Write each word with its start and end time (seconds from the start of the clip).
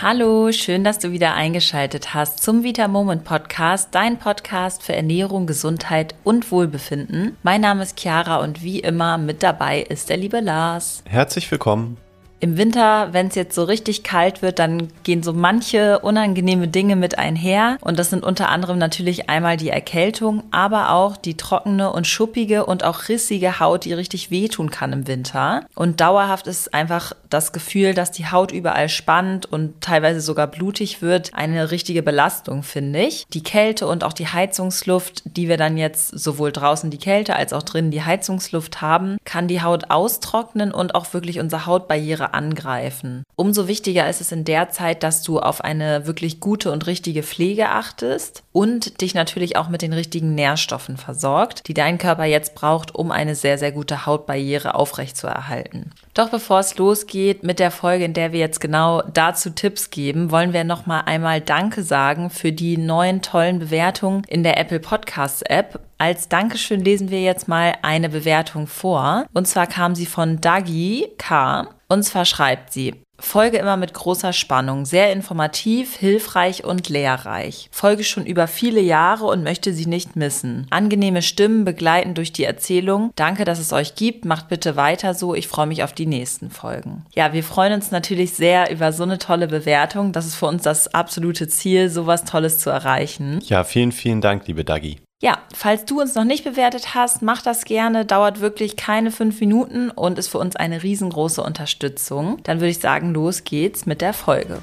Hallo, 0.00 0.52
schön, 0.52 0.84
dass 0.84 1.00
du 1.00 1.10
wieder 1.10 1.34
eingeschaltet 1.34 2.14
hast 2.14 2.40
zum 2.40 2.62
Vita 2.62 2.86
Moment 2.86 3.24
Podcast, 3.24 3.88
dein 3.96 4.16
Podcast 4.16 4.84
für 4.84 4.94
Ernährung, 4.94 5.48
Gesundheit 5.48 6.14
und 6.22 6.52
Wohlbefinden. 6.52 7.36
Mein 7.42 7.62
Name 7.62 7.82
ist 7.82 7.98
Chiara 7.98 8.36
und 8.36 8.62
wie 8.62 8.78
immer 8.78 9.18
mit 9.18 9.42
dabei 9.42 9.80
ist 9.80 10.08
der 10.08 10.16
liebe 10.16 10.38
Lars. 10.38 11.02
Herzlich 11.04 11.50
willkommen. 11.50 11.96
Im 12.40 12.56
Winter, 12.56 13.12
wenn 13.12 13.26
es 13.26 13.34
jetzt 13.34 13.54
so 13.54 13.64
richtig 13.64 14.04
kalt 14.04 14.42
wird, 14.42 14.60
dann 14.60 14.88
gehen 15.02 15.24
so 15.24 15.32
manche 15.32 15.98
unangenehme 15.98 16.68
Dinge 16.68 16.94
mit 16.94 17.18
einher. 17.18 17.78
Und 17.80 17.98
das 17.98 18.10
sind 18.10 18.22
unter 18.22 18.48
anderem 18.48 18.78
natürlich 18.78 19.28
einmal 19.28 19.56
die 19.56 19.70
Erkältung, 19.70 20.44
aber 20.52 20.90
auch 20.90 21.16
die 21.16 21.36
trockene 21.36 21.92
und 21.92 22.06
schuppige 22.06 22.64
und 22.64 22.84
auch 22.84 23.08
rissige 23.08 23.58
Haut, 23.58 23.84
die 23.84 23.92
richtig 23.92 24.30
wehtun 24.30 24.70
kann 24.70 24.92
im 24.92 25.06
Winter. 25.08 25.64
Und 25.74 26.00
dauerhaft 26.00 26.46
ist 26.46 26.72
einfach 26.74 27.12
das 27.28 27.52
Gefühl, 27.52 27.92
dass 27.92 28.12
die 28.12 28.30
Haut 28.30 28.52
überall 28.52 28.88
spannt 28.88 29.46
und 29.46 29.80
teilweise 29.80 30.20
sogar 30.20 30.46
blutig 30.46 31.02
wird, 31.02 31.34
eine 31.34 31.70
richtige 31.72 32.02
Belastung, 32.02 32.62
finde 32.62 33.00
ich. 33.00 33.26
Die 33.32 33.42
Kälte 33.42 33.88
und 33.88 34.04
auch 34.04 34.12
die 34.12 34.28
Heizungsluft, 34.28 35.22
die 35.24 35.48
wir 35.48 35.56
dann 35.56 35.76
jetzt 35.76 36.18
sowohl 36.18 36.52
draußen 36.52 36.90
die 36.90 36.98
Kälte 36.98 37.34
als 37.34 37.52
auch 37.52 37.64
drinnen 37.64 37.90
die 37.90 38.02
Heizungsluft 38.02 38.80
haben, 38.80 39.18
kann 39.24 39.48
die 39.48 39.62
Haut 39.62 39.90
austrocknen 39.90 40.72
und 40.72 40.94
auch 40.94 41.12
wirklich 41.12 41.40
unsere 41.40 41.66
Hautbarriere 41.66 42.27
angreifen. 42.34 43.22
Umso 43.36 43.68
wichtiger 43.68 44.08
ist 44.08 44.20
es 44.20 44.32
in 44.32 44.44
der 44.44 44.70
Zeit, 44.70 45.02
dass 45.02 45.22
du 45.22 45.38
auf 45.38 45.62
eine 45.62 46.06
wirklich 46.06 46.40
gute 46.40 46.72
und 46.72 46.86
richtige 46.86 47.22
Pflege 47.22 47.68
achtest 47.70 48.42
und 48.52 49.00
dich 49.00 49.14
natürlich 49.14 49.56
auch 49.56 49.68
mit 49.68 49.82
den 49.82 49.92
richtigen 49.92 50.34
Nährstoffen 50.34 50.96
versorgt, 50.96 51.68
die 51.68 51.74
dein 51.74 51.98
Körper 51.98 52.24
jetzt 52.24 52.54
braucht, 52.54 52.94
um 52.94 53.10
eine 53.10 53.34
sehr, 53.34 53.58
sehr 53.58 53.72
gute 53.72 54.06
Hautbarriere 54.06 54.74
aufrechtzuerhalten. 54.74 55.92
Doch 56.18 56.30
bevor 56.30 56.58
es 56.58 56.76
losgeht 56.76 57.44
mit 57.44 57.60
der 57.60 57.70
Folge, 57.70 58.04
in 58.04 58.12
der 58.12 58.32
wir 58.32 58.40
jetzt 58.40 58.60
genau 58.60 59.02
dazu 59.02 59.50
Tipps 59.50 59.90
geben, 59.90 60.32
wollen 60.32 60.52
wir 60.52 60.64
noch 60.64 60.84
mal 60.84 61.02
einmal 61.02 61.40
Danke 61.40 61.84
sagen 61.84 62.28
für 62.28 62.50
die 62.50 62.76
neuen 62.76 63.22
tollen 63.22 63.60
Bewertungen 63.60 64.24
in 64.26 64.42
der 64.42 64.58
Apple 64.58 64.80
Podcasts 64.80 65.42
App. 65.42 65.78
Als 65.96 66.28
Dankeschön 66.28 66.82
lesen 66.82 67.10
wir 67.10 67.22
jetzt 67.22 67.46
mal 67.46 67.74
eine 67.82 68.08
Bewertung 68.08 68.66
vor. 68.66 69.26
Und 69.32 69.46
zwar 69.46 69.68
kam 69.68 69.94
sie 69.94 70.06
von 70.06 70.40
Dagi 70.40 71.06
K. 71.18 71.68
Und 71.88 72.02
zwar 72.02 72.24
schreibt 72.24 72.72
sie, 72.72 73.00
Folge 73.20 73.58
immer 73.58 73.76
mit 73.76 73.94
großer 73.94 74.32
Spannung, 74.32 74.84
sehr 74.84 75.12
informativ, 75.12 75.96
hilfreich 75.96 76.64
und 76.64 76.88
lehrreich. 76.88 77.68
Folge 77.72 78.04
schon 78.04 78.26
über 78.26 78.46
viele 78.46 78.80
Jahre 78.80 79.26
und 79.26 79.42
möchte 79.42 79.72
sie 79.72 79.86
nicht 79.86 80.16
missen. 80.16 80.66
Angenehme 80.70 81.22
Stimmen 81.22 81.64
begleiten 81.64 82.14
durch 82.14 82.32
die 82.32 82.44
Erzählung. 82.44 83.10
Danke, 83.16 83.44
dass 83.44 83.58
es 83.58 83.72
euch 83.72 83.94
gibt. 83.94 84.24
Macht 84.24 84.48
bitte 84.48 84.76
weiter 84.76 85.14
so. 85.14 85.34
Ich 85.34 85.48
freue 85.48 85.66
mich 85.66 85.82
auf 85.82 85.92
die 85.92 86.06
nächsten 86.06 86.50
Folgen. 86.50 87.04
Ja, 87.14 87.32
wir 87.32 87.42
freuen 87.42 87.72
uns 87.72 87.90
natürlich 87.90 88.34
sehr 88.34 88.70
über 88.70 88.92
so 88.92 89.02
eine 89.02 89.18
tolle 89.18 89.48
Bewertung. 89.48 90.12
Das 90.12 90.26
ist 90.26 90.36
für 90.36 90.46
uns 90.46 90.62
das 90.62 90.94
absolute 90.94 91.48
Ziel, 91.48 91.90
sowas 91.90 92.24
Tolles 92.24 92.58
zu 92.58 92.70
erreichen. 92.70 93.40
Ja, 93.44 93.64
vielen, 93.64 93.92
vielen 93.92 94.20
Dank, 94.20 94.46
liebe 94.46 94.64
Dagi. 94.64 94.98
Ja, 95.20 95.38
falls 95.52 95.84
du 95.84 96.00
uns 96.00 96.14
noch 96.14 96.22
nicht 96.22 96.44
bewertet 96.44 96.94
hast, 96.94 97.22
mach 97.22 97.42
das 97.42 97.64
gerne. 97.64 98.04
Dauert 98.04 98.40
wirklich 98.40 98.76
keine 98.76 99.10
fünf 99.10 99.40
Minuten 99.40 99.90
und 99.90 100.16
ist 100.16 100.28
für 100.28 100.38
uns 100.38 100.54
eine 100.54 100.84
riesengroße 100.84 101.42
Unterstützung. 101.42 102.38
Dann 102.44 102.58
würde 102.58 102.70
ich 102.70 102.78
sagen, 102.78 103.12
los 103.12 103.42
geht's 103.42 103.84
mit 103.84 104.00
der 104.00 104.12
Folge. 104.12 104.62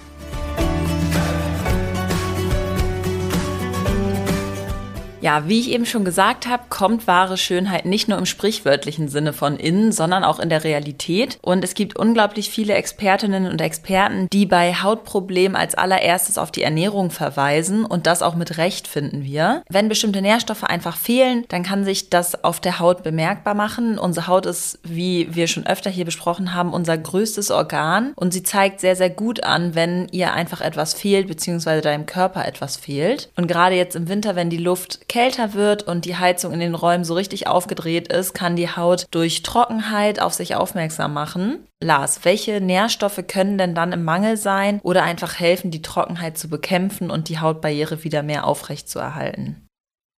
Ja, 5.26 5.50
wie 5.50 5.60
ich 5.60 5.72
eben 5.72 5.88
schon 5.88 6.06
gesagt 6.06 6.46
habe, 6.46 6.66
kommt 6.70 7.08
wahre 7.08 7.36
Schönheit 7.36 7.86
nicht 7.86 8.08
nur 8.08 8.20
im 8.20 8.28
sprichwörtlichen 8.28 9.08
Sinne 9.08 9.34
von 9.34 9.58
innen, 9.58 9.92
sondern 9.92 10.24
auch 10.24 10.38
in 10.38 10.50
der 10.50 10.64
Realität. 10.64 11.40
Und 11.42 11.64
es 11.64 11.74
gibt 11.74 11.98
unglaublich 11.98 12.52
viele 12.52 12.76
Expertinnen 12.76 13.48
und 13.48 13.60
Experten, 13.60 14.28
die 14.32 14.46
bei 14.46 14.76
Hautproblemen 14.76 15.56
als 15.56 15.74
allererstes 15.74 16.38
auf 16.38 16.52
die 16.52 16.62
Ernährung 16.62 17.10
verweisen 17.10 17.86
und 17.86 18.06
das 18.06 18.22
auch 18.22 18.36
mit 18.36 18.60
Recht 18.60 18.88
finden 18.88 19.24
wir. 19.24 19.64
Wenn 19.68 19.90
bestimmte 19.90 20.22
Nährstoffe 20.22 20.64
einfach 20.64 20.96
fehlen, 20.96 21.44
dann 21.48 21.64
kann 21.64 21.86
sich 21.86 22.12
das 22.12 22.44
auf 22.44 22.60
der 22.60 22.78
Haut 22.78 23.02
bemerkbar 23.02 23.56
machen. 23.56 23.98
Unsere 23.98 24.28
Haut 24.28 24.46
ist, 24.46 24.78
wie 24.84 25.34
wir 25.34 25.48
schon 25.48 25.66
öfter 25.66 25.90
hier 25.90 26.06
besprochen 26.06 26.54
haben, 26.54 26.72
unser 26.72 27.00
größtes 27.00 27.50
Organ 27.50 28.14
und 28.16 28.32
sie 28.32 28.44
zeigt 28.44 28.80
sehr, 28.80 28.96
sehr 28.96 29.10
gut 29.10 29.44
an, 29.44 29.74
wenn 29.74 30.08
ihr 30.12 30.34
einfach 30.34 30.62
etwas 30.62 30.94
fehlt, 30.94 31.28
beziehungsweise 31.28 31.82
deinem 31.82 32.06
Körper 32.06 32.46
etwas 32.46 32.78
fehlt. 32.78 33.32
Und 33.36 33.48
gerade 33.48 33.74
jetzt 33.74 33.96
im 33.96 34.08
Winter, 34.08 34.36
wenn 34.36 34.52
die 34.52 34.58
Luft 34.58 35.10
kälter 35.16 35.54
wird 35.54 35.84
und 35.84 36.04
die 36.04 36.18
Heizung 36.18 36.52
in 36.52 36.60
den 36.60 36.76
Räumen 36.76 37.06
so 37.06 37.14
richtig 37.14 37.48
aufgedreht 37.48 38.12
ist, 38.12 38.34
kann 38.34 38.58
die 38.58 38.68
Haut 38.68 39.06
durch 39.12 39.44
Trockenheit 39.44 40.22
auf 40.22 40.34
sich 40.34 40.56
aufmerksam 40.56 41.14
machen. 41.14 41.66
Lars, 41.82 42.26
welche 42.26 42.60
Nährstoffe 42.60 43.24
können 43.26 43.58
denn 43.58 43.74
dann 43.74 43.94
im 43.94 44.04
Mangel 44.04 44.36
sein 44.36 44.82
oder 44.84 45.04
einfach 45.04 45.40
helfen, 45.40 45.72
die 45.72 45.82
Trockenheit 45.82 46.38
zu 46.38 46.50
bekämpfen 46.50 47.10
und 47.10 47.30
die 47.30 47.40
Hautbarriere 47.40 48.04
wieder 48.04 48.24
mehr 48.24 48.46
aufrecht 48.46 48.90
zu 48.90 49.00
erhalten? 49.00 49.65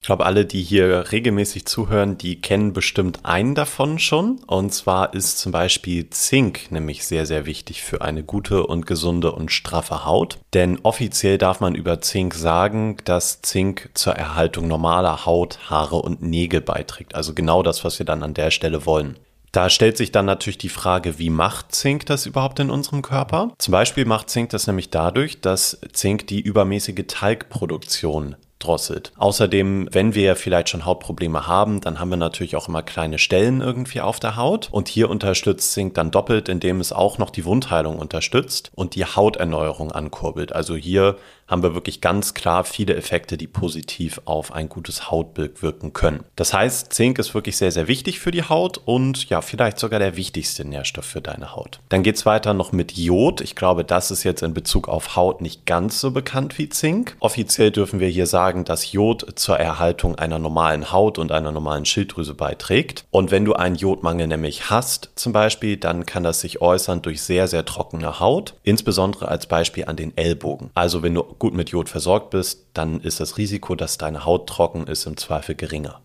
Ich 0.08 0.10
glaube, 0.10 0.26
alle, 0.26 0.46
die 0.46 0.62
hier 0.62 1.12
regelmäßig 1.12 1.66
zuhören, 1.66 2.18
die 2.18 2.40
kennen 2.40 2.72
bestimmt 2.72 3.26
einen 3.26 3.56
davon 3.56 4.00
schon. 4.00 4.40
Und 4.48 4.74
zwar 4.74 5.14
ist 5.14 5.38
zum 5.38 5.52
Beispiel 5.52 6.10
Zink 6.12 6.72
nämlich 6.72 7.06
sehr, 7.06 7.26
sehr 7.26 7.46
wichtig 7.46 7.84
für 7.84 8.00
eine 8.00 8.24
gute 8.24 8.66
und 8.66 8.86
gesunde 8.86 9.34
und 9.34 9.52
straffe 9.52 10.06
Haut. 10.06 10.40
Denn 10.54 10.80
offiziell 10.84 11.38
darf 11.38 11.60
man 11.60 11.76
über 11.76 12.00
Zink 12.00 12.36
sagen, 12.36 12.96
dass 13.04 13.42
Zink 13.42 13.90
zur 13.96 14.14
Erhaltung 14.14 14.70
normaler 14.70 15.26
Haut, 15.26 15.60
Haare 15.70 15.98
und 15.98 16.22
Nägel 16.22 16.62
beiträgt. 16.62 17.14
Also 17.14 17.34
genau 17.34 17.62
das, 17.62 17.84
was 17.84 18.00
wir 18.00 18.06
dann 18.06 18.24
an 18.24 18.34
der 18.34 18.52
Stelle 18.52 18.86
wollen. 18.86 19.20
Da 19.52 19.70
stellt 19.70 19.98
sich 19.98 20.14
dann 20.14 20.26
natürlich 20.26 20.58
die 20.58 20.70
Frage, 20.70 21.20
wie 21.20 21.30
macht 21.30 21.76
Zink 21.76 22.06
das 22.06 22.26
überhaupt 22.26 22.60
in 22.60 22.70
unserem 22.70 23.02
Körper? 23.02 23.52
Zum 23.58 23.74
Beispiel 23.74 24.06
macht 24.06 24.30
Zink 24.30 24.52
das 24.52 24.68
nämlich 24.68 24.90
dadurch, 24.90 25.42
dass 25.42 25.82
Zink 25.92 26.28
die 26.28 26.40
übermäßige 26.40 27.04
Talgproduktion 27.10 28.38
drosselt. 28.60 29.12
Außerdem, 29.18 29.90
wenn 29.92 30.16
wir 30.16 30.36
vielleicht 30.36 30.70
schon 30.70 30.86
Hautprobleme 30.86 31.48
haben, 31.48 31.82
dann 31.82 32.00
haben 32.00 32.10
wir 32.10 32.18
natürlich 32.18 32.56
auch 32.56 32.68
immer 32.68 32.84
kleine 32.84 33.20
Stellen 33.20 33.62
irgendwie 33.62 34.02
auf 34.02 34.20
der 34.20 34.36
Haut. 34.36 34.70
Und 34.72 34.88
hier 34.88 35.10
unterstützt 35.10 35.74
Zink 35.74 35.94
dann 35.94 36.12
doppelt, 36.12 36.50
indem 36.50 36.80
es 36.80 36.92
auch 36.92 37.18
noch 37.18 37.30
die 37.30 37.46
Wundheilung 37.46 38.00
unterstützt 38.00 38.72
und 38.76 38.96
die 38.96 39.06
Hauterneuerung 39.06 39.92
ankurbelt. 39.92 40.54
Also 40.54 40.76
hier 40.76 41.18
haben 41.48 41.64
wir 41.64 41.74
wirklich 41.74 42.02
ganz 42.02 42.34
klar 42.34 42.64
viele 42.64 42.96
Effekte, 42.96 43.38
die 43.38 43.48
positiv 43.48 44.22
auf 44.26 44.52
ein 44.52 44.68
gutes 44.68 45.10
Hautbild 45.10 45.62
wirken 45.62 45.94
können. 45.94 46.26
Das 46.36 46.54
heißt, 46.54 46.94
Zink 46.94 47.20
ist 47.20 47.34
wirklich 47.34 47.58
sehr, 47.58 47.72
sehr 47.72 47.88
wichtig 47.88 48.20
für 48.20 48.32
die 48.32 48.44
Haut 48.44 48.82
und 48.84 49.30
ja, 49.30 49.42
vielleicht 49.42 49.80
sogar 49.80 50.00
der 50.00 50.18
wichtigste 50.18 50.66
Nährstoff 50.66 51.06
für 51.06 51.22
deine 51.22 51.56
Haut. 51.56 51.80
Dann 51.90 52.04
geht 52.04 52.18
es 52.18 52.26
weiter 52.26 52.54
noch 52.54 52.74
mit 52.74 52.98
Jod. 52.98 53.40
Ich 53.42 53.56
glaube, 53.56 53.86
das 53.86 54.12
ist 54.12 54.24
jetzt 54.24 54.44
in 54.44 54.54
Bezug 54.54 54.90
auf 54.90 55.16
Haut 55.16 55.42
nicht 55.42 55.66
ganz 55.66 56.02
so 56.02 56.12
bekannt 56.12 56.58
wie 56.58 56.68
Zink. 56.68 57.16
Offiziell 57.20 57.72
dürfen 57.72 58.00
wir 58.00 58.10
hier 58.10 58.28
sagen, 58.28 58.47
dass 58.66 58.92
Jod 58.92 59.26
zur 59.36 59.58
Erhaltung 59.58 60.16
einer 60.16 60.40
normalen 60.40 60.92
Haut 60.92 61.18
und 61.18 61.32
einer 61.32 61.52
normalen 61.52 61.86
Schilddrüse 61.86 62.34
beiträgt. 62.34 63.06
Und 63.12 63.32
wenn 63.32 63.46
du 63.46 63.54
einen 63.54 63.76
Jodmangel 63.76 64.28
nämlich 64.28 64.70
hast, 64.70 65.12
zum 65.16 65.34
Beispiel, 65.34 65.78
dann 65.78 66.06
kann 66.06 66.24
das 66.24 66.42
sich 66.42 66.62
äußern 66.62 67.02
durch 67.02 67.22
sehr, 67.22 67.48
sehr 67.48 67.66
trockene 67.66 68.20
Haut, 68.20 68.56
insbesondere 68.64 69.28
als 69.28 69.46
Beispiel 69.48 69.86
an 69.86 69.96
den 69.96 70.16
Ellbogen. 70.18 70.70
Also 70.74 71.04
wenn 71.04 71.14
du 71.14 71.24
gut 71.24 71.54
mit 71.54 71.70
Jod 71.70 71.90
versorgt 71.90 72.30
bist, 72.30 72.66
dann 72.74 73.02
ist 73.02 73.20
das 73.20 73.38
Risiko, 73.38 73.76
dass 73.76 73.98
deine 73.98 74.26
Haut 74.26 74.48
trocken 74.48 74.88
ist, 74.88 75.06
im 75.06 75.18
Zweifel 75.18 75.56
geringer. 75.56 76.00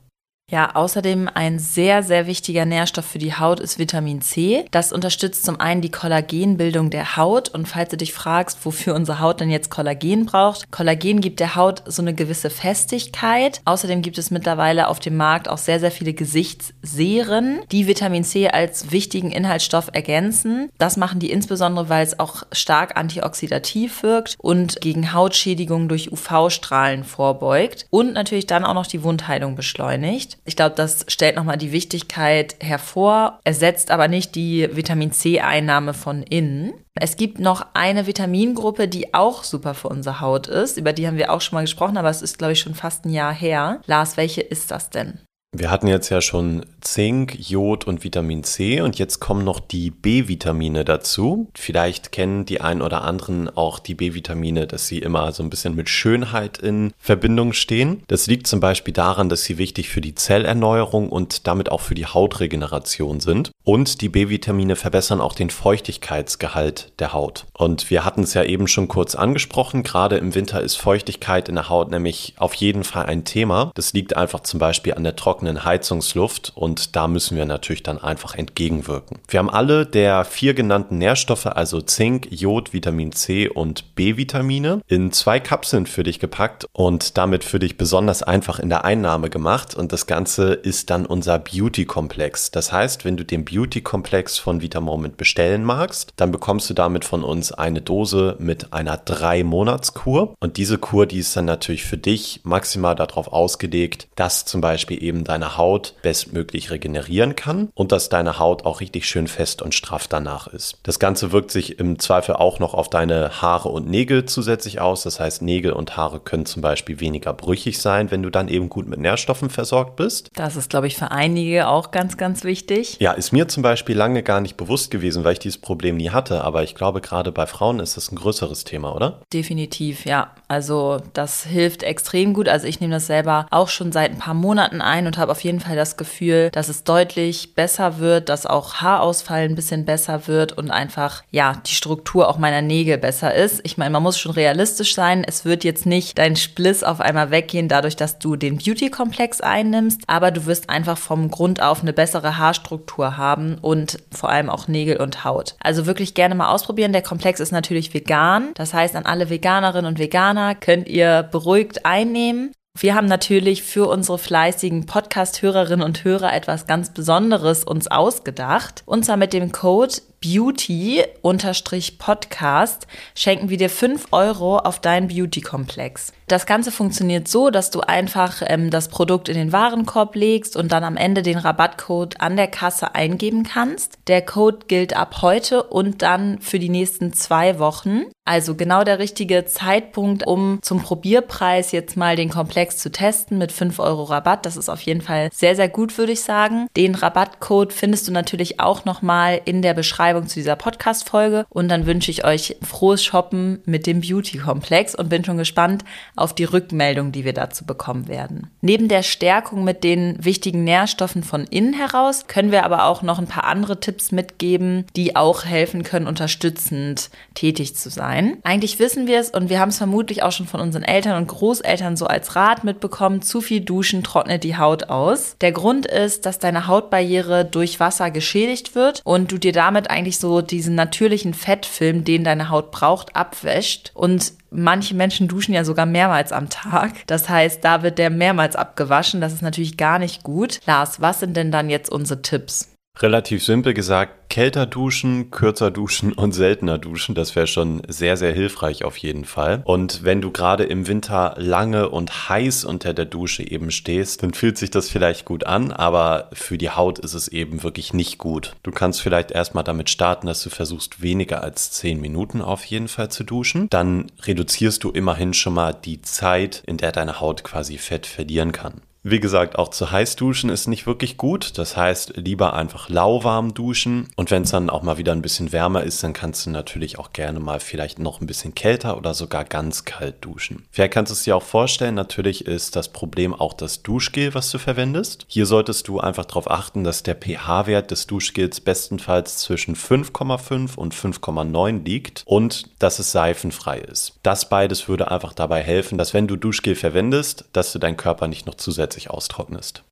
Ja, 0.53 0.75
außerdem 0.75 1.31
ein 1.33 1.59
sehr, 1.59 2.03
sehr 2.03 2.27
wichtiger 2.27 2.67
Nährstoff 2.67 3.07
für 3.07 3.19
die 3.19 3.33
Haut 3.33 3.59
ist 3.59 3.79
Vitamin 3.79 4.21
C. 4.21 4.67
Das 4.71 4.93
unterstützt 4.93 5.47
zum 5.47 5.59
einen 5.59 5.81
die 5.81 5.91
Kollagenbildung 5.91 6.91
der 6.91 7.17
Haut. 7.17 7.49
Und 7.49 7.69
falls 7.69 7.89
du 7.89 7.97
dich 7.97 8.13
fragst, 8.13 8.59
wofür 8.67 8.95
unsere 8.95 9.21
Haut 9.21 9.41
denn 9.41 9.49
jetzt 9.49 9.71
Kollagen 9.71 10.27
braucht, 10.27 10.71
Kollagen 10.71 11.23
gibt 11.23 11.41
der 11.41 11.55
Haut 11.55 11.83
so 11.87 12.03
eine 12.03 12.13
gewisse 12.13 12.51
Festigkeit. 12.51 13.63
Außerdem 13.65 14.03
gibt 14.03 14.19
es 14.19 14.31
mittlerweile 14.31 14.89
auf 14.89 15.01
dem 15.01 15.17
Markt 15.17 15.49
auch 15.49 15.57
sehr, 15.57 15.81
sehr 15.81 15.91
viele 15.91 16.13
Gesichtsserien, 16.13 17.61
die 17.73 17.87
Vitamin 17.87 18.23
C 18.23 18.51
als 18.51 18.91
wichtigen 18.91 19.31
Inhaltsstoff 19.31 19.89
ergänzen. 19.95 20.69
Das 20.77 20.99
machen 20.99 21.19
die 21.19 21.31
insbesondere, 21.31 21.89
weil 21.89 22.05
es 22.05 22.21
auch 22.21 22.43
stark 22.53 22.99
antioxidativ 22.99 24.03
wirkt 24.03 24.37
und 24.38 24.83
gegen 24.83 25.15
Hautschädigungen 25.15 25.88
durch 25.88 26.12
UV-Strahlen 26.12 27.05
vorbeugt 27.05 27.87
und 27.88 28.12
natürlich 28.12 28.47
dann 28.47 28.67
auch 28.67 28.75
noch 28.75 28.87
die 28.87 29.03
Wundheilung 29.03 29.56
beschleunigt. 29.56 30.31
Ich 30.44 30.56
glaube, 30.56 30.75
das 30.76 31.05
stellt 31.08 31.37
nochmal 31.37 31.58
die 31.58 31.73
Wichtigkeit 31.73 32.56
hervor, 32.61 33.40
ersetzt 33.44 33.90
aber 33.90 34.08
nicht 34.08 34.34
die 34.34 34.69
Vitamin 34.73 35.12
C-Einnahme 35.12 35.94
von 35.94 36.23
innen. 36.23 36.73
Es 36.94 37.17
gibt 37.17 37.40
noch 37.40 37.67
eine 37.75 38.06
Vitamingruppe, 38.06 38.88
die 38.88 39.14
auch 39.14 39.44
super 39.44 39.75
für 39.75 39.88
unsere 39.88 40.20
Haut 40.20 40.46
ist. 40.46 40.76
Über 40.76 40.93
die 40.93 41.06
haben 41.06 41.17
wir 41.17 41.32
auch 41.32 41.40
schon 41.40 41.56
mal 41.56 41.62
gesprochen, 41.62 41.96
aber 41.96 42.11
es 42.11 42.23
ist, 42.23 42.38
glaube 42.38 42.52
ich, 42.52 42.61
schon 42.61 42.75
fast 42.75 43.05
ein 43.05 43.11
Jahr 43.11 43.32
her. 43.32 43.81
Lars, 43.87 44.17
welche 44.17 44.43
ist 44.43 44.70
das 44.70 44.90
denn? 44.90 45.20
Wir 45.54 45.70
hatten 45.70 45.87
jetzt 45.87 46.08
ja 46.08 46.22
schon 46.22 46.64
Zink, 46.81 47.37
Jod 47.38 47.87
und 47.87 48.04
Vitamin 48.04 48.43
C 48.43 48.81
und 48.81 48.99
jetzt 48.99 49.20
kommen 49.20 49.44
noch 49.44 49.60
die 49.60 49.90
B-Vitamine 49.90 50.82
dazu. 50.82 51.50
Vielleicht 51.54 52.10
kennen 52.10 52.46
die 52.46 52.62
einen 52.62 52.81
oder 52.81 53.02
anderen 53.02 53.54
auch 53.54 53.78
die 53.78 53.94
B-Vitamine, 53.94 54.66
dass 54.66 54.87
sie 54.87 55.00
immer 55.00 55.31
so 55.32 55.43
ein 55.43 55.50
bisschen 55.50 55.75
mit 55.75 55.90
Schönheit 55.90 56.56
in 56.56 56.94
Verbindung 56.99 57.52
stehen. 57.52 58.02
Das 58.08 58.26
liegt 58.26 58.46
zum 58.46 58.60
Beispiel 58.60 58.94
daran, 58.94 59.28
dass 59.28 59.44
sie 59.44 59.58
wichtig 59.58 59.90
für 59.90 60.00
die 60.00 60.14
Zellerneuerung 60.14 61.10
und 61.10 61.46
damit 61.46 61.70
auch 61.70 61.82
für 61.82 61.94
die 61.94 62.06
Hautregeneration 62.06 63.20
sind. 63.20 63.50
Und 63.62 64.00
die 64.00 64.08
B-Vitamine 64.08 64.75
verbessern 64.75 65.20
auch 65.20 65.34
den 65.34 65.50
Feuchtigkeitsgehalt 65.50 66.93
der 66.99 67.12
Haut. 67.12 67.44
Und 67.52 67.90
wir 67.90 68.06
hatten 68.06 68.22
es 68.22 68.32
ja 68.32 68.43
eben 68.43 68.69
schon 68.69 68.88
kurz 68.88 69.14
angesprochen, 69.14 69.82
gerade 69.82 70.16
im 70.16 70.34
Winter 70.34 70.62
ist 70.62 70.76
Feuchtigkeit 70.76 71.50
in 71.50 71.56
der 71.56 71.69
Haut 71.69 71.90
nämlich 71.90 72.34
auf 72.38 72.54
jeden 72.54 72.84
Fall 72.84 73.04
ein 73.04 73.26
Thema. 73.26 73.70
Das 73.75 73.93
liegt 73.93 74.16
einfach 74.16 74.40
zum 74.40 74.58
Beispiel 74.58 74.94
an 74.94 75.04
der 75.04 75.14
Trocknung 75.14 75.42
trockenen 75.43 75.65
Heizungsluft 75.65 76.53
und 76.55 76.94
da 76.94 77.09
müssen 77.09 77.37
wir 77.37 77.47
natürlich 77.47 77.83
dann 77.83 77.99
einfach 77.99 78.35
entgegenwirken. 78.35 79.19
Wir 79.29 79.41
haben 79.41 79.50
alle 79.50 79.85
der 79.87 80.25
vier 80.25 80.55
genannten 80.55 80.99
Nährstoffe, 80.99 81.47
also 81.47 81.81
Zink, 81.81 82.29
Jod, 82.31 82.73
Vitamin 82.73 83.12
C 83.12 83.49
und 83.49 83.97
B-Vitamine, 83.97 84.81
in 84.87 85.11
zwei 85.11 85.41
Kapseln 85.41 85.87
für 85.87 86.05
dich 86.05 86.21
gepackt 86.21 86.67
und 86.73 87.19
damit 87.19 87.43
für 87.43 87.59
dich 87.59 87.77
besonders 87.77 88.23
einfach 88.23 88.61
in 88.61 88.69
der 88.69 88.85
Einnahme 88.85 89.31
gemacht 89.31 89.75
und 89.75 89.93
das 89.93 90.06
Ganze 90.06 90.53
ist 90.53 90.91
dann 90.91 91.06
unser 91.06 91.41
Beauty-Komplex. 91.41 92.53
Das 92.53 92.73
heißt, 92.73 93.05
wenn 93.05 93.17
du 93.17 93.25
den 93.25 93.45
Beauty-Komplex 93.45 94.38
von 94.38 94.62
Vitamoment 94.62 95.17
bestellen 95.17 95.65
magst, 95.65 96.12
dann 96.17 96.31
bekommst 96.31 96.71
du 96.71 96.75
damit 96.75 97.05
von 97.05 97.25
uns 97.25 97.50
eine 97.50 97.81
Dose 97.81 98.37
mit 98.38 98.73
einer 98.73 98.97
drei 98.97 99.43
Monats-Kur 99.43 100.35
und 100.41 100.56
diese 100.56 100.79
Kur, 100.79 101.06
die 101.06 101.19
ist 101.19 101.37
dann 101.37 101.47
natürlich 101.47 101.85
für 101.85 101.99
dich 101.99 102.41
maximal 102.45 102.95
darauf 102.95 103.33
ausgelegt, 103.33 104.06
dass 104.15 104.45
zum 104.45 104.61
Beispiel 104.61 105.03
eben 105.03 105.25
deine 105.32 105.56
Haut 105.56 105.94
bestmöglich 106.02 106.70
regenerieren 106.70 107.34
kann 107.37 107.70
und 107.75 107.90
dass 107.90 108.11
deine 108.11 108.38
Haut 108.38 108.67
auch 108.67 108.81
richtig 108.81 109.06
schön 109.06 109.29
fest 109.29 109.62
und 109.62 109.75
straff 109.75 110.06
danach 110.06 110.46
ist. 110.46 110.79
Das 110.82 110.99
Ganze 110.99 111.32
wirkt 111.32 111.50
sich 111.50 111.79
im 111.79 111.99
Zweifel 111.99 112.37
auch 112.37 112.58
noch 112.58 112.75
auf 112.75 112.90
deine 112.90 113.40
Haare 113.40 113.70
und 113.70 113.88
Nägel 113.88 114.26
zusätzlich 114.26 114.81
aus. 114.81 115.05
Das 115.05 115.20
heißt, 115.20 115.40
Nägel 115.40 115.73
und 115.73 115.96
Haare 115.96 116.20
können 116.20 116.44
zum 116.44 116.61
Beispiel 116.61 117.00
weniger 117.00 117.32
brüchig 117.32 117.81
sein, 117.81 118.11
wenn 118.11 118.23
du 118.23 118.29
dann 118.29 118.49
eben 118.49 118.69
gut 118.69 118.87
mit 118.87 119.00
Nährstoffen 119.00 119.49
versorgt 119.49 119.96
bist. 119.96 120.29
Das 120.34 120.56
ist, 120.56 120.69
glaube 120.69 120.87
ich, 120.87 120.96
für 120.96 121.11
einige 121.11 121.69
auch 121.69 121.90
ganz, 121.93 122.19
ganz 122.19 122.44
wichtig. 122.44 122.99
Ja, 123.00 123.12
ist 123.12 123.32
mir 123.32 123.49
zum 123.49 123.62
Beispiel 123.62 123.96
lange 123.96 124.23
gar 124.23 124.43
nicht 124.43 124.58
bewusst 124.58 124.90
gewesen, 124.90 125.25
weil 125.25 125.32
ich 125.32 125.38
dieses 125.38 125.58
Problem 125.58 125.96
nie 125.96 126.11
hatte. 126.11 126.44
Aber 126.44 126.62
ich 126.62 126.75
glaube, 126.75 127.00
gerade 127.00 127.32
bei 127.32 127.46
Frauen 127.46 127.81
ist 127.81 127.96
das 127.96 128.12
ein 128.12 128.17
größeres 128.17 128.64
Thema, 128.64 128.94
oder? 128.94 129.23
Definitiv, 129.32 130.05
ja. 130.05 130.32
Also 130.49 131.00
das 131.14 131.44
hilft 131.44 131.82
extrem 131.82 132.35
gut. 132.35 132.50
Also 132.50 132.67
ich 132.67 132.81
nehme 132.81 132.93
das 132.93 133.06
selber 133.06 133.46
auch 133.50 133.69
schon 133.69 133.93
seit 133.93 134.11
ein 134.11 134.19
paar 134.19 134.35
Monaten 134.35 134.82
ein 134.82 135.06
und 135.06 135.17
habe 135.17 135.22
auf 135.29 135.43
jeden 135.45 135.61
Fall 135.61 135.77
das 135.77 135.97
Gefühl, 135.97 136.51
dass 136.51 136.69
es 136.69 136.85
deutlich 136.85 137.55
besser 137.55 137.99
wird, 137.99 138.29
dass 138.29 138.47
auch 138.47 138.75
Haarausfall 138.75 139.43
ein 139.43 139.55
bisschen 139.55 139.85
besser 139.85 140.27
wird 140.27 140.53
und 140.53 140.71
einfach, 140.71 141.23
ja, 141.31 141.61
die 141.67 141.75
Struktur 141.75 142.29
auch 142.29 142.39
meiner 142.39 142.63
Nägel 142.63 142.99
besser 142.99 143.35
ist. 143.35 143.61
Ich 143.65 143.79
meine, 143.79 143.91
man 143.91 144.03
muss 144.03 144.19
schon 144.19 144.33
realistisch 144.33 144.95
sein. 144.95 145.25
Es 145.27 145.45
wird 145.45 145.65
jetzt 145.65 145.87
nicht 145.87 146.19
dein 146.19 146.37
Spliss 146.37 146.85
auf 146.85 147.01
einmal 147.01 147.31
weggehen, 147.31 147.69
dadurch, 147.69 147.97
dass 147.97 148.19
du 148.19 148.37
den 148.37 148.59
Beauty-Komplex 148.59 149.41
einnimmst, 149.41 150.03
aber 150.07 150.31
du 150.31 150.47
wirst 150.47 150.71
einfach 150.71 150.99
vom 150.99 151.31
Grund 151.31 151.63
auf 151.63 151.83
eine 151.83 151.93
bessere 151.93 152.39
Haarstruktur 152.39 153.17
haben 153.17 153.59
und 153.61 153.99
vor 154.11 154.31
allem 154.31 154.51
auch 154.51 154.69
Nägel 154.69 154.97
und 154.97 155.25
Haut. 155.25 155.57
Also 155.61 155.87
wirklich 155.87 156.15
gerne 156.15 156.35
mal 156.35 156.51
ausprobieren. 156.51 156.93
Der 156.93 157.03
Komplex 157.03 157.41
ist 157.41 157.53
natürlich 157.53 157.95
vegan. 157.95 158.53
Das 158.55 158.75
heißt, 158.75 158.97
an 158.97 159.07
alle 159.07 159.31
Veganerinnen 159.31 159.87
und 159.87 159.99
Veganer 159.99 160.55
könnt 160.55 160.89
ihr 160.89 161.23
beruhigt 161.23 161.85
einnehmen. 161.85 162.53
Wir 162.79 162.95
haben 162.95 163.07
natürlich 163.07 163.63
für 163.63 163.87
unsere 163.87 164.19
fleißigen 164.19 164.87
Podcast-Hörerinnen 164.87 165.85
und 165.85 166.05
Hörer 166.05 166.33
etwas 166.35 166.67
ganz 166.67 166.91
Besonderes 166.93 167.65
uns 167.65 167.87
ausgedacht. 167.87 168.83
Und 168.87 169.05
zwar 169.05 169.19
mit 169.19 169.33
dem 169.33 169.53
Code 169.53 169.95
Beauty-Podcast 170.23 172.87
schenken 173.15 173.51
wir 173.51 173.59
dir 173.59 173.69
5 173.69 174.07
Euro 174.13 174.57
auf 174.59 174.81
deinen 174.81 175.09
Beauty-Komplex. 175.09 176.15
Das 176.29 176.47
Ganze 176.47 176.73
funktioniert 176.73 177.29
so, 177.29 177.51
dass 177.51 177.71
du 177.71 177.81
einfach 177.81 178.41
ähm, 178.47 178.71
das 178.71 178.89
Produkt 178.89 179.29
in 179.29 179.35
den 179.35 179.53
Warenkorb 179.53 180.15
legst 180.15 180.57
und 180.57 180.73
dann 180.73 180.83
am 180.83 180.97
Ende 180.97 181.21
den 181.21 181.37
Rabattcode 181.37 182.23
an 182.23 182.37
der 182.37 182.49
Kasse 182.49 182.95
eingeben 182.95 183.43
kannst. 183.43 183.99
Der 184.07 184.23
Code 184.23 184.61
gilt 184.67 184.97
ab 184.97 185.21
heute 185.21 185.65
und 185.65 186.01
dann 186.01 186.39
für 186.39 186.59
die 186.59 186.71
nächsten 186.71 187.13
zwei 187.13 187.59
Wochen. 187.59 188.05
Also 188.25 188.55
genau 188.55 188.85
der 188.85 189.01
richtige 189.01 189.47
Zeitpunkt, 189.47 190.27
um 190.27 190.61
zum 190.63 190.81
Probierpreis 190.81 191.73
jetzt 191.73 191.97
mal 191.97 192.15
den 192.15 192.31
Komplex 192.31 192.79
zu 192.79 192.93
testen 192.93 193.37
mit 193.37 193.51
5 193.51 193.81
Euro 193.81 194.05
Rabatt. 194.05 194.47
Das 194.47 194.57
ist 194.57 194.69
auf 194.69 194.81
jeden 194.83 195.01
Fall 195.01 195.29
sehr, 195.35 195.57
sehr 195.57 195.69
gut, 195.69 195.99
würde 195.99 196.13
ich 196.13 196.23
sagen. 196.23 196.69
Den 196.77 196.95
Rabattcode 196.95 197.73
findest 197.73 198.07
du 198.07 198.13
natürlich 198.13 198.61
auch 198.61 198.85
nochmal 198.85 199.41
in 199.45 199.61
der 199.61 199.75
Beschreibung 199.75 200.12
zu 200.20 200.41
dieser 200.41 200.56
Podcast-Folge. 200.56 201.47
Und 201.49 201.69
dann 201.69 201.87
wünsche 201.87 202.11
ich 202.11 202.25
euch 202.25 202.56
frohes 202.62 203.03
Shoppen 203.03 203.62
mit 203.64 203.87
dem 203.87 204.00
Beauty-Komplex 204.03 204.94
und 204.94 205.09
bin 205.09 205.25
schon 205.25 205.38
gespannt 205.38 205.85
auf 206.14 206.35
die 206.35 206.44
Rückmeldung, 206.44 207.12
die 207.12 207.25
wir 207.25 207.32
dazu 207.32 207.64
bekommen 207.64 208.09
werden. 208.09 208.50
Neben 208.61 208.88
der 208.88 209.03
Stärkung 209.03 209.64
mit 209.64 209.85
den 209.85 210.23
wichtigen 210.23 210.64
Nährstoffen 210.64 211.23
von 211.23 211.44
innen 211.44 211.73
heraus 211.73 212.26
können 212.26 212.53
wir 212.53 212.64
aber 212.64 212.85
auch 212.85 213.03
noch 213.03 213.19
ein 213.19 213.26
paar 213.26 213.44
andere 213.44 213.81
Tipps 213.81 214.12
mitgeben, 214.12 214.85
die 214.97 215.17
auch 215.17 215.44
helfen 215.44 215.82
können, 215.82 216.06
unterstützend 216.06 217.11
tätig 217.35 217.75
zu 217.75 217.88
sein 217.88 218.03
sein. 218.03 218.38
Eigentlich 218.43 218.79
wissen 218.81 219.06
wir 219.06 219.20
es 219.20 219.31
und 219.31 219.49
wir 219.49 219.61
haben 219.61 219.69
es 219.69 219.79
vermutlich 219.79 220.23
auch 220.23 220.32
schon 220.32 220.47
von 220.47 220.61
unseren 220.61 220.82
Eltern 220.82 221.17
und 221.17 221.29
Großeltern 221.29 221.97
so 221.97 222.06
als 222.06 222.35
Rat 222.35 222.64
mitbekommen, 222.64 223.23
zu 223.23 223.41
viel 223.41 223.61
Duschen 223.61 224.03
trocknet 224.03 224.43
die 224.44 224.56
Haut 224.56 224.85
aus. 224.85 225.37
Der 225.41 225.53
Grund 225.53 225.87
ist, 225.87 226.26
dass 226.26 226.38
deine 226.38 226.67
Hautbarriere 226.67 227.44
durch 227.44 227.79
Wasser 227.79 228.11
geschädigt 228.11 228.75
wird 228.75 229.03
und 229.05 229.31
du 229.31 229.38
dir 229.38 229.53
damit 229.53 229.88
eigentlich 229.88 230.01
so 230.10 230.43
diesen 230.43 230.75
natürlichen 230.75 231.34
Fettfilm, 231.34 232.04
den 232.04 232.25
deine 232.25 232.49
Haut 232.49 232.70
braucht, 232.70 233.14
abwäscht 233.16 233.93
und 233.94 234.32
Manche 234.54 234.94
Menschen 234.94 235.28
duschen 235.28 235.54
ja 235.54 235.64
sogar 235.64 235.87
mehrmals 235.87 236.31
am 236.31 236.50
Tag. 236.50 237.06
Das 237.06 237.31
heißt, 237.31 237.64
da 237.64 237.82
wird 237.82 237.96
der 237.96 238.10
mehrmals 238.10 238.54
abgewaschen. 238.54 239.22
Das 239.22 239.32
ist 239.32 239.40
natürlich 239.40 239.78
gar 239.78 239.99
nicht 239.99 240.22
gut. 240.22 240.60
Lars, 240.66 241.00
was 241.00 241.20
sind 241.20 241.38
denn 241.38 241.50
dann 241.50 241.70
jetzt 241.70 241.90
unsere 241.90 242.20
Tipps? 242.20 242.72
Relativ 243.00 243.44
simpel 243.44 243.75
gesagt, 243.75 244.29
kälter 244.29 244.65
duschen, 244.65 245.31
kürzer 245.31 245.71
duschen 245.71 246.12
und 246.12 246.33
seltener 246.33 246.79
duschen, 246.79 247.15
das 247.15 247.35
wäre 247.35 247.47
schon 247.47 247.83
sehr, 247.89 248.17
sehr 248.17 248.33
hilfreich 248.33 248.85
auf 248.85 248.97
jeden 248.97 249.25
Fall. 249.25 249.62
Und 249.65 250.05
wenn 250.05 250.21
du 250.21 250.31
gerade 250.31 250.65
im 250.65 250.87
Winter 250.87 251.35
lange 251.37 251.89
und 251.89 252.29
heiß 252.29 252.65
unter 252.65 252.94
der 252.94 253.06
Dusche 253.06 253.43
eben 253.43 253.71
stehst, 253.71 254.23
dann 254.23 254.35
fühlt 254.35 254.56
sich 254.56 254.71
das 254.71 254.89
vielleicht 254.89 255.25
gut 255.25 255.44
an, 255.44 255.73
aber 255.73 256.31
für 256.33 256.59
die 256.59 256.71
Haut 256.71 256.99
ist 256.99 257.15
es 257.15 257.29
eben 257.29 257.62
wirklich 257.62 257.93
nicht 257.93 258.19
gut. 258.19 258.55
Du 258.62 258.71
kannst 258.71 259.03
vielleicht 259.03 259.33
erstmal 259.33 259.65
damit 259.65 259.91
starten, 259.91 260.27
dass 260.27 260.43
du 260.43 260.50
versuchst, 260.50 261.03
weniger 261.03 261.43
als 261.43 261.73
10 261.73 262.00
Minuten 262.00 262.41
auf 262.41 262.65
jeden 262.65 262.88
Fall 262.88 263.11
zu 263.11 263.25
duschen. 263.25 263.69
Dann 263.71 264.06
reduzierst 264.23 264.85
du 264.85 264.91
immerhin 264.91 265.35
schon 265.35 265.55
mal 265.55 265.73
die 265.73 266.03
Zeit, 266.03 266.62
in 266.67 266.77
der 266.77 266.93
deine 266.93 267.21
Haut 267.21 267.43
quasi 267.43 267.79
Fett 267.79 268.06
verlieren 268.06 268.53
kann. 268.53 268.83
Wie 269.04 269.19
gesagt, 269.19 269.58
auch 269.58 269.70
zu 269.70 269.90
heiß 269.90 270.14
duschen 270.14 270.49
ist 270.49 270.69
nicht 270.69 270.87
wirklich 270.87 271.16
gut. 271.16 271.58
Das 271.58 271.76
heißt, 271.76 272.12
lieber 272.19 272.54
einfach 272.54 272.88
lauwarm 272.88 273.52
duschen. 273.52 274.08
Und 274.14 274.31
wenn 274.31 274.44
es 274.44 274.52
dann 274.52 274.70
auch 274.70 274.82
mal 274.82 274.96
wieder 274.96 275.10
ein 275.10 275.22
bisschen 275.22 275.50
wärmer 275.50 275.82
ist, 275.82 276.04
dann 276.04 276.12
kannst 276.12 276.46
du 276.46 276.50
natürlich 276.50 277.00
auch 277.00 277.12
gerne 277.12 277.40
mal 277.40 277.58
vielleicht 277.58 277.99
noch 277.99 278.20
ein 278.20 278.28
bisschen 278.28 278.54
kälter 278.54 278.96
oder 278.96 279.12
sogar 279.12 279.44
ganz 279.44 279.85
kalt 279.85 280.25
duschen. 280.25 280.66
Vielleicht 280.71 280.92
kannst 280.92 281.11
du 281.11 281.14
es 281.14 281.25
dir 281.25 281.37
auch 281.37 281.42
vorstellen, 281.42 281.97
natürlich 281.97 282.47
ist 282.47 282.76
das 282.76 282.90
Problem 282.90 283.35
auch 283.35 283.54
das 283.54 283.82
Duschgel, 283.82 284.35
was 284.35 284.52
du 284.52 284.59
verwendest. 284.59 285.25
Hier 285.26 285.47
solltest 285.47 285.88
du 285.88 285.99
einfach 285.99 286.25
darauf 286.25 286.49
achten, 286.49 286.85
dass 286.85 287.02
der 287.02 287.16
pH-Wert 287.16 287.90
des 287.90 288.06
Duschgels 288.06 288.61
bestenfalls 288.61 289.38
zwischen 289.38 289.75
5,5 289.75 290.76
und 290.76 290.94
5,9 290.94 291.85
liegt 291.85 292.23
und 292.25 292.71
dass 292.78 293.00
es 293.00 293.11
seifenfrei 293.11 293.80
ist. 293.80 294.21
Das 294.23 294.49
beides 294.49 294.87
würde 294.87 295.11
einfach 295.11 295.32
dabei 295.32 295.61
helfen, 295.61 295.99
dass 295.99 296.14
wenn 296.14 296.28
du 296.28 296.37
Duschgel 296.37 296.76
verwendest, 296.76 297.47
dass 297.52 297.73
du 297.73 297.80
deinen 297.80 297.97
Körper 297.97 298.28
nicht 298.28 298.47
noch 298.47 298.54
zusätzlich 298.54 298.91
zusätzlich 298.92 299.11
austrocknest. 299.11 299.84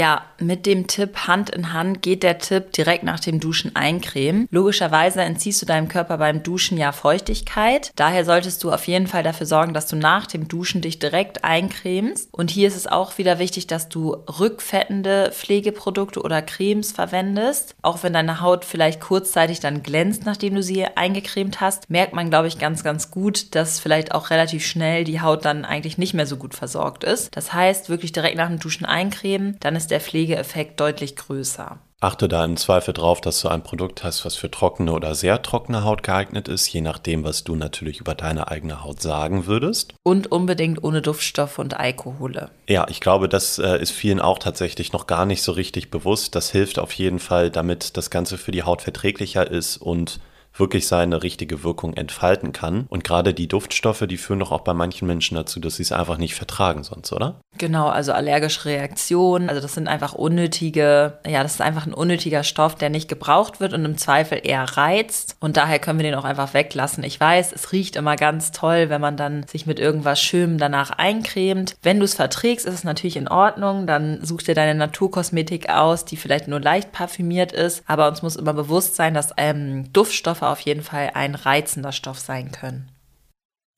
Ja, 0.00 0.26
mit 0.38 0.64
dem 0.64 0.86
Tipp 0.86 1.26
Hand 1.26 1.50
in 1.50 1.72
Hand 1.72 2.02
geht 2.02 2.22
der 2.22 2.38
Tipp 2.38 2.70
direkt 2.70 3.02
nach 3.02 3.18
dem 3.18 3.40
Duschen 3.40 3.74
eincremen. 3.74 4.46
Logischerweise 4.52 5.22
entziehst 5.22 5.60
du 5.60 5.66
deinem 5.66 5.88
Körper 5.88 6.18
beim 6.18 6.44
Duschen 6.44 6.78
ja 6.78 6.92
Feuchtigkeit. 6.92 7.90
Daher 7.96 8.24
solltest 8.24 8.62
du 8.62 8.70
auf 8.70 8.86
jeden 8.86 9.08
Fall 9.08 9.24
dafür 9.24 9.46
sorgen, 9.46 9.74
dass 9.74 9.88
du 9.88 9.96
nach 9.96 10.26
dem 10.26 10.46
Duschen 10.46 10.82
dich 10.82 11.00
direkt 11.00 11.42
eincremst. 11.42 12.28
Und 12.30 12.52
hier 12.52 12.68
ist 12.68 12.76
es 12.76 12.86
auch 12.86 13.18
wieder 13.18 13.40
wichtig, 13.40 13.66
dass 13.66 13.88
du 13.88 14.12
rückfettende 14.38 15.32
Pflegeprodukte 15.32 16.22
oder 16.22 16.42
Cremes 16.42 16.92
verwendest. 16.92 17.74
Auch 17.82 18.04
wenn 18.04 18.12
deine 18.12 18.40
Haut 18.40 18.64
vielleicht 18.64 19.00
kurzzeitig 19.00 19.58
dann 19.58 19.82
glänzt, 19.82 20.24
nachdem 20.24 20.54
du 20.54 20.62
sie 20.62 20.84
eingecremt 20.84 21.60
hast, 21.60 21.90
merkt 21.90 22.12
man, 22.12 22.30
glaube 22.30 22.46
ich, 22.46 22.60
ganz, 22.60 22.84
ganz 22.84 23.10
gut, 23.10 23.56
dass 23.56 23.80
vielleicht 23.80 24.12
auch 24.12 24.30
relativ 24.30 24.64
schnell 24.64 25.02
die 25.02 25.20
Haut 25.20 25.44
dann 25.44 25.64
eigentlich 25.64 25.98
nicht 25.98 26.14
mehr 26.14 26.26
so 26.28 26.36
gut 26.36 26.54
versorgt 26.54 27.02
ist. 27.02 27.34
Das 27.36 27.52
heißt, 27.52 27.88
wirklich 27.88 28.12
direkt 28.12 28.36
nach 28.36 28.46
dem 28.46 28.60
Duschen 28.60 28.86
eincremen, 28.86 29.56
dann 29.58 29.74
ist 29.74 29.87
ist 29.88 29.90
der 29.90 30.00
Pflegeeffekt 30.00 30.78
deutlich 30.80 31.16
größer. 31.16 31.78
Achte 32.00 32.28
da 32.28 32.44
im 32.44 32.58
Zweifel 32.58 32.92
drauf, 32.92 33.22
dass 33.22 33.40
du 33.40 33.48
ein 33.48 33.62
Produkt 33.62 34.04
hast, 34.04 34.26
was 34.26 34.36
für 34.36 34.50
trockene 34.50 34.92
oder 34.92 35.14
sehr 35.14 35.40
trockene 35.40 35.82
Haut 35.82 36.02
geeignet 36.02 36.46
ist, 36.46 36.68
je 36.68 36.82
nachdem, 36.82 37.24
was 37.24 37.42
du 37.42 37.56
natürlich 37.56 37.98
über 37.98 38.14
deine 38.14 38.48
eigene 38.48 38.84
Haut 38.84 39.00
sagen 39.00 39.46
würdest. 39.46 39.94
Und 40.02 40.30
unbedingt 40.30 40.84
ohne 40.84 41.00
Duftstoffe 41.00 41.58
und 41.58 41.74
Alkohole. 41.80 42.50
Ja, 42.68 42.86
ich 42.90 43.00
glaube, 43.00 43.30
das 43.30 43.58
äh, 43.58 43.80
ist 43.80 43.90
vielen 43.90 44.20
auch 44.20 44.38
tatsächlich 44.38 44.92
noch 44.92 45.06
gar 45.06 45.24
nicht 45.24 45.42
so 45.42 45.52
richtig 45.52 45.90
bewusst. 45.90 46.34
Das 46.34 46.50
hilft 46.50 46.78
auf 46.78 46.92
jeden 46.92 47.18
Fall, 47.18 47.50
damit 47.50 47.96
das 47.96 48.10
Ganze 48.10 48.36
für 48.36 48.52
die 48.52 48.64
Haut 48.64 48.82
verträglicher 48.82 49.50
ist 49.50 49.78
und 49.78 50.20
wirklich 50.58 50.86
seine 50.86 51.22
richtige 51.22 51.62
Wirkung 51.64 51.94
entfalten 51.94 52.52
kann. 52.52 52.86
Und 52.88 53.04
gerade 53.04 53.34
die 53.34 53.48
Duftstoffe, 53.48 54.04
die 54.08 54.16
führen 54.16 54.40
doch 54.40 54.52
auch 54.52 54.60
bei 54.62 54.74
manchen 54.74 55.06
Menschen 55.06 55.36
dazu, 55.36 55.60
dass 55.60 55.76
sie 55.76 55.82
es 55.82 55.92
einfach 55.92 56.18
nicht 56.18 56.34
vertragen 56.34 56.84
sonst, 56.84 57.12
oder? 57.12 57.40
Genau, 57.56 57.88
also 57.88 58.12
allergische 58.12 58.66
Reaktionen, 58.66 59.48
also 59.48 59.60
das 59.60 59.74
sind 59.74 59.88
einfach 59.88 60.12
unnötige, 60.12 61.18
ja, 61.26 61.42
das 61.42 61.54
ist 61.54 61.60
einfach 61.60 61.86
ein 61.86 61.94
unnötiger 61.94 62.44
Stoff, 62.44 62.76
der 62.76 62.90
nicht 62.90 63.08
gebraucht 63.08 63.60
wird 63.60 63.72
und 63.72 63.84
im 63.84 63.98
Zweifel 63.98 64.40
eher 64.42 64.64
reizt. 64.76 65.36
Und 65.40 65.56
daher 65.56 65.78
können 65.78 65.98
wir 65.98 66.04
den 66.04 66.14
auch 66.14 66.24
einfach 66.24 66.54
weglassen. 66.54 67.04
Ich 67.04 67.18
weiß, 67.18 67.52
es 67.52 67.72
riecht 67.72 67.96
immer 67.96 68.16
ganz 68.16 68.52
toll, 68.52 68.88
wenn 68.88 69.00
man 69.00 69.16
dann 69.16 69.46
sich 69.46 69.66
mit 69.66 69.80
irgendwas 69.80 70.20
Schönem 70.20 70.58
danach 70.58 70.90
eincremt. 70.90 71.76
Wenn 71.82 71.98
du 71.98 72.04
es 72.04 72.14
verträgst, 72.14 72.66
ist 72.66 72.74
es 72.74 72.84
natürlich 72.84 73.16
in 73.16 73.28
Ordnung. 73.28 73.86
Dann 73.86 74.24
such 74.24 74.42
dir 74.42 74.54
deine 74.54 74.74
Naturkosmetik 74.74 75.68
aus, 75.68 76.04
die 76.04 76.16
vielleicht 76.16 76.48
nur 76.48 76.60
leicht 76.60 76.92
parfümiert 76.92 77.52
ist. 77.52 77.82
Aber 77.86 78.08
uns 78.08 78.22
muss 78.22 78.36
immer 78.36 78.54
bewusst 78.54 78.96
sein, 78.96 79.14
dass 79.14 79.32
ähm, 79.36 79.92
Duftstoffe 79.92 80.42
auf 80.48 80.60
jeden 80.60 80.82
Fall 80.82 81.10
ein 81.14 81.34
reizender 81.34 81.92
Stoff 81.92 82.18
sein 82.18 82.52
können. 82.52 82.90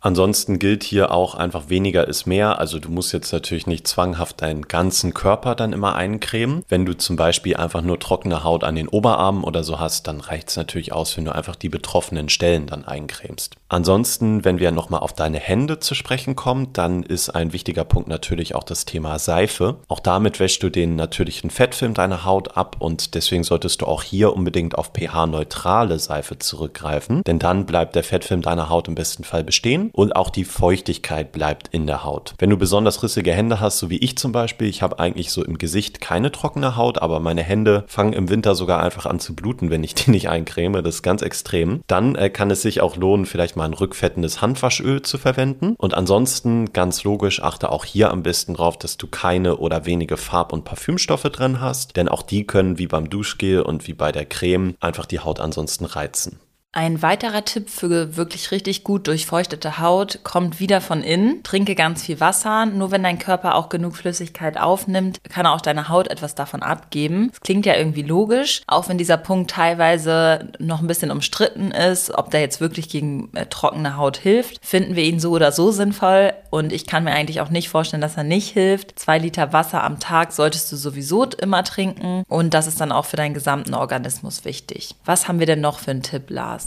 Ansonsten 0.03 0.59
gilt 0.59 0.83
hier 0.83 1.13
auch 1.13 1.35
einfach 1.35 1.69
weniger 1.69 2.09
ist 2.09 2.27
mehr. 2.27 2.59
Also 2.59 2.79
du 2.79 2.91
musst 2.91 3.13
jetzt 3.13 3.33
natürlich 3.33 3.67
nicht 3.67 3.87
zwanghaft 3.87 4.41
deinen 4.41 4.63
ganzen 4.63 5.13
Körper 5.13 5.55
dann 5.55 5.75
immer 5.75 5.95
eincremen. 5.95 6.65
Wenn 6.69 6.87
du 6.87 6.97
zum 6.97 7.17
Beispiel 7.17 7.57
einfach 7.57 7.83
nur 7.83 7.99
trockene 7.99 8.43
Haut 8.43 8.65
an 8.65 8.77
den 8.77 8.89
Oberarmen 8.89 9.45
oder 9.45 9.63
so 9.63 9.79
hast, 9.79 10.07
dann 10.07 10.21
reicht 10.21 10.49
es 10.49 10.57
natürlich 10.57 10.93
aus, 10.93 11.17
wenn 11.17 11.27
du 11.27 11.35
einfach 11.35 11.55
die 11.55 11.69
betroffenen 11.69 12.31
Stellen 12.31 12.67
dann 12.67 12.85
eincremst. 12.87 13.57
Ansonsten, 13.69 14.45
wenn 14.45 14.59
wir 14.59 14.73
nochmal 14.73 15.01
auf 15.01 15.13
deine 15.13 15.39
Hände 15.39 15.81
zu 15.81 15.95
sprechen 15.95 16.35
kommen, 16.35 16.73
dann 16.73 17.03
ist 17.03 17.29
ein 17.31 17.53
wichtiger 17.53 17.85
Punkt 17.85 18.09
natürlich 18.09 18.55
auch 18.55 18.65
das 18.65 18.87
Thema 18.87 19.19
Seife. 19.19 19.77
Auch 19.89 20.01
damit 20.01 20.41
wäschst 20.41 20.63
du 20.63 20.71
den 20.71 20.97
natürlichen 20.97 21.51
Fettfilm 21.51 21.93
deiner 21.93 22.25
Haut 22.25 22.57
ab 22.57 22.77
und 22.79 23.15
deswegen 23.15 23.45
solltest 23.45 23.83
du 23.83 23.87
auch 23.87 24.03
hier 24.03 24.35
unbedingt 24.35 24.79
auf 24.79 24.93
pH-neutrale 24.95 25.99
Seife 25.99 26.39
zurückgreifen, 26.39 27.23
denn 27.25 27.39
dann 27.39 27.67
bleibt 27.67 27.95
der 27.95 28.05
Fettfilm 28.05 28.41
deiner 28.41 28.71
Haut 28.71 28.89
im 28.89 28.95
besten 28.95 29.25
Fall 29.25 29.45
bestehen 29.45 29.90
und 29.93 30.17
auch 30.17 30.31
die 30.31 30.45
Feuchtigkeit 30.45 31.33
bleibt 31.33 31.69
in 31.69 31.87
der 31.87 32.05
Haut. 32.05 32.35
Wenn 32.39 32.51
du 32.51 32.57
besonders 32.57 33.03
rissige 33.03 33.33
Hände 33.33 33.61
hast, 33.61 33.79
so 33.79 33.91
wie 33.91 33.99
ich 33.99 34.17
zum 34.17 34.33
Beispiel, 34.33 34.69
ich 34.69 34.83
habe 34.83 34.99
eigentlich 34.99 35.31
so 35.31 35.45
im 35.45 35.59
Gesicht 35.59 36.01
keine 36.01 36.33
trockene 36.33 36.77
Haut, 36.77 37.01
aber 37.01 37.21
meine 37.21 37.43
Hände 37.43 37.85
fangen 37.87 38.13
im 38.13 38.29
Winter 38.29 38.55
sogar 38.55 38.83
einfach 38.83 39.07
an 39.07 39.21
zu 39.21 39.35
bluten, 39.35 39.71
wenn 39.71 39.85
ich 39.85 39.95
die 39.95 40.11
nicht 40.11 40.29
eincreme. 40.29 40.83
Das 40.83 40.97
ist 40.97 41.03
ganz 41.03 41.23
extrem. 41.23 41.83
Dann 41.87 42.15
äh, 42.15 42.31
kann 42.31 42.51
es 42.51 42.63
sich 42.63 42.81
auch 42.81 42.97
lohnen, 42.97 43.27
vielleicht 43.27 43.57
mal 43.57 43.65
ein 43.65 43.75
rückfettendes 43.75 44.41
Handwaschöl 44.41 45.03
zu 45.03 45.19
verwenden. 45.19 45.75
Und 45.77 45.95
ansonsten, 45.95 46.73
ganz 46.73 47.05
logisch, 47.05 47.43
achte 47.43 47.71
auch 47.71 47.85
hier 47.85 48.11
am 48.11 48.23
besten 48.23 48.55
drauf, 48.55 48.79
dass 48.79 48.97
du 48.97 49.07
keine 49.07 49.57
oder 49.57 49.87
wenige 49.87 50.17
Farb- 50.17 50.53
und 50.53 50.65
Parfümstoffe 50.65 51.23
drin 51.23 51.61
hast, 51.61 51.97
denn 51.97 52.09
auch 52.09 52.23
die 52.23 52.47
können 52.47 52.79
wie 52.79 52.87
beim 52.87 53.11
Duschgel 53.11 53.63
und 53.63 53.87
wie 53.87 53.95
bei 53.95 54.13
der 54.13 54.27
Creme 54.27 54.75
einfach 54.81 55.07
die 55.07 55.21
Haut 55.21 55.41
ansonsten 55.41 55.85
reizen. 55.85 56.41
Ein 56.73 57.03
weiterer 57.03 57.45
Tipp 57.45 57.69
für 57.69 58.17
wirklich 58.17 58.53
richtig 58.53 58.85
gut 58.85 59.09
durchfeuchtete 59.09 59.81
Haut 59.81 60.21
kommt 60.23 60.61
wieder 60.61 60.81
von 60.81 61.03
innen. 61.03 61.43
Trinke 61.43 61.75
ganz 61.75 62.05
viel 62.05 62.21
Wasser. 62.21 62.65
Nur 62.65 62.93
wenn 62.93 63.03
dein 63.03 63.19
Körper 63.19 63.57
auch 63.57 63.71
genug 63.71 63.97
Flüssigkeit 63.97 64.57
aufnimmt, 64.57 65.19
kann 65.29 65.47
auch 65.47 65.61
deine 65.61 65.89
Haut 65.89 66.07
etwas 66.07 66.37
davon 66.37 66.63
abgeben. 66.63 67.31
Das 67.33 67.41
klingt 67.41 67.67
ja 67.67 67.75
irgendwie 67.75 68.03
logisch, 68.03 68.63
auch 68.69 68.89
wenn 68.89 68.99
dieser 68.99 69.17
Punkt 69.17 69.51
teilweise 69.51 70.53
noch 70.61 70.81
ein 70.81 70.87
bisschen 70.87 71.11
umstritten 71.11 71.73
ist, 71.73 72.15
ob 72.17 72.31
der 72.31 72.41
jetzt 72.41 72.61
wirklich 72.61 72.89
gegen 72.89 73.35
äh, 73.35 73.47
trockene 73.47 73.97
Haut 73.97 74.19
hilft. 74.19 74.65
Finden 74.65 74.95
wir 74.95 75.03
ihn 75.03 75.19
so 75.19 75.33
oder 75.33 75.51
so 75.51 75.73
sinnvoll 75.73 76.35
und 76.51 76.73
ich 76.73 76.87
kann 76.87 77.03
mir 77.03 77.13
eigentlich 77.13 77.41
auch 77.41 77.51
nicht 77.51 77.69
vorstellen, 77.69 78.01
dass 78.01 78.17
er 78.17 78.23
nicht 78.23 78.53
hilft. 78.53 78.97
Zwei 78.97 79.19
Liter 79.19 79.53
Wasser 79.53 79.83
am 79.83 79.99
Tag 79.99 80.31
solltest 80.31 80.71
du 80.71 80.77
sowieso 80.77 81.25
immer 81.25 81.65
trinken 81.65 82.23
und 82.29 82.55
das 82.55 82.69
ist 82.69 82.81
dann 82.81 82.93
auch 82.93 83.07
für 83.07 83.17
deinen 83.17 83.35
gesamten 83.35 83.75
Organismus 83.75 84.45
wichtig. 84.45 84.95
Was 85.05 85.27
haben 85.27 85.41
wir 85.41 85.47
denn 85.47 85.61
noch 85.61 85.81
für 85.81 85.91
einen 85.91 86.05
Tipp, 86.05 86.31
Lars? 86.31 86.60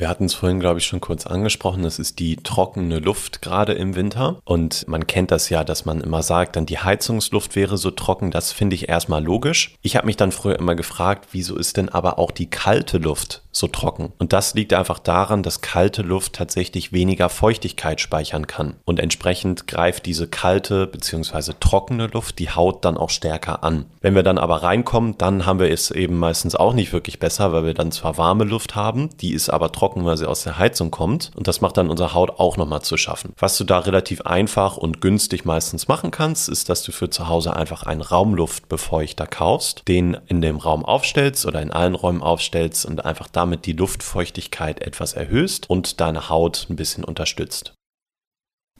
Wir 0.00 0.08
hatten 0.08 0.24
es 0.24 0.32
vorhin, 0.32 0.60
glaube 0.60 0.78
ich, 0.78 0.86
schon 0.86 1.02
kurz 1.02 1.26
angesprochen. 1.26 1.82
Das 1.82 1.98
ist 1.98 2.20
die 2.20 2.36
trockene 2.36 3.00
Luft 3.00 3.42
gerade 3.42 3.74
im 3.74 3.96
Winter. 3.96 4.40
Und 4.46 4.88
man 4.88 5.06
kennt 5.06 5.30
das 5.30 5.50
ja, 5.50 5.62
dass 5.62 5.84
man 5.84 6.00
immer 6.00 6.22
sagt, 6.22 6.56
dann 6.56 6.64
die 6.64 6.78
Heizungsluft 6.78 7.54
wäre 7.54 7.76
so 7.76 7.90
trocken. 7.90 8.30
Das 8.30 8.50
finde 8.50 8.76
ich 8.76 8.88
erstmal 8.88 9.22
logisch. 9.22 9.74
Ich 9.82 9.96
habe 9.96 10.06
mich 10.06 10.16
dann 10.16 10.32
früher 10.32 10.58
immer 10.58 10.74
gefragt, 10.74 11.28
wieso 11.32 11.54
ist 11.54 11.76
denn 11.76 11.90
aber 11.90 12.18
auch 12.18 12.30
die 12.30 12.48
kalte 12.48 12.96
Luft 12.96 13.42
so 13.52 13.66
trocken? 13.66 14.14
Und 14.16 14.32
das 14.32 14.54
liegt 14.54 14.72
einfach 14.72 15.00
daran, 15.00 15.42
dass 15.42 15.60
kalte 15.60 16.00
Luft 16.00 16.32
tatsächlich 16.32 16.94
weniger 16.94 17.28
Feuchtigkeit 17.28 18.00
speichern 18.00 18.46
kann. 18.46 18.76
Und 18.86 19.00
entsprechend 19.00 19.66
greift 19.66 20.06
diese 20.06 20.28
kalte 20.28 20.86
bzw. 20.86 21.52
trockene 21.60 22.06
Luft 22.06 22.38
die 22.38 22.48
Haut 22.48 22.86
dann 22.86 22.96
auch 22.96 23.10
stärker 23.10 23.62
an. 23.64 23.84
Wenn 24.00 24.14
wir 24.14 24.22
dann 24.22 24.38
aber 24.38 24.62
reinkommen, 24.62 25.18
dann 25.18 25.44
haben 25.44 25.58
wir 25.58 25.70
es 25.70 25.90
eben 25.90 26.18
meistens 26.18 26.54
auch 26.54 26.72
nicht 26.72 26.94
wirklich 26.94 27.18
besser, 27.18 27.52
weil 27.52 27.66
wir 27.66 27.74
dann 27.74 27.92
zwar 27.92 28.16
warme 28.16 28.44
Luft 28.44 28.74
haben, 28.74 29.10
die 29.18 29.34
ist 29.34 29.50
aber 29.50 29.70
trocken 29.72 29.89
trocken, 29.90 30.04
weil 30.04 30.16
sie 30.16 30.28
aus 30.28 30.44
der 30.44 30.58
Heizung 30.58 30.90
kommt. 30.90 31.30
Und 31.34 31.48
das 31.48 31.60
macht 31.60 31.76
dann 31.76 31.90
unserer 31.90 32.14
Haut 32.14 32.38
auch 32.38 32.56
nochmal 32.56 32.82
zu 32.82 32.96
schaffen. 32.96 33.32
Was 33.38 33.58
du 33.58 33.64
da 33.64 33.80
relativ 33.80 34.22
einfach 34.22 34.76
und 34.76 35.00
günstig 35.00 35.44
meistens 35.44 35.88
machen 35.88 36.10
kannst, 36.10 36.48
ist, 36.48 36.68
dass 36.68 36.82
du 36.82 36.92
für 36.92 37.10
zu 37.10 37.28
Hause 37.28 37.56
einfach 37.56 37.82
einen 37.82 38.02
Raumluftbefeuchter 38.02 39.26
kaufst, 39.26 39.82
den 39.88 40.16
in 40.26 40.40
dem 40.40 40.56
Raum 40.56 40.84
aufstellst 40.84 41.46
oder 41.46 41.60
in 41.60 41.72
allen 41.72 41.94
Räumen 41.94 42.22
aufstellst 42.22 42.86
und 42.86 43.04
einfach 43.04 43.28
damit 43.28 43.66
die 43.66 43.72
Luftfeuchtigkeit 43.72 44.80
etwas 44.80 45.14
erhöhst 45.14 45.68
und 45.68 46.00
deine 46.00 46.28
Haut 46.28 46.66
ein 46.70 46.76
bisschen 46.76 47.04
unterstützt. 47.04 47.74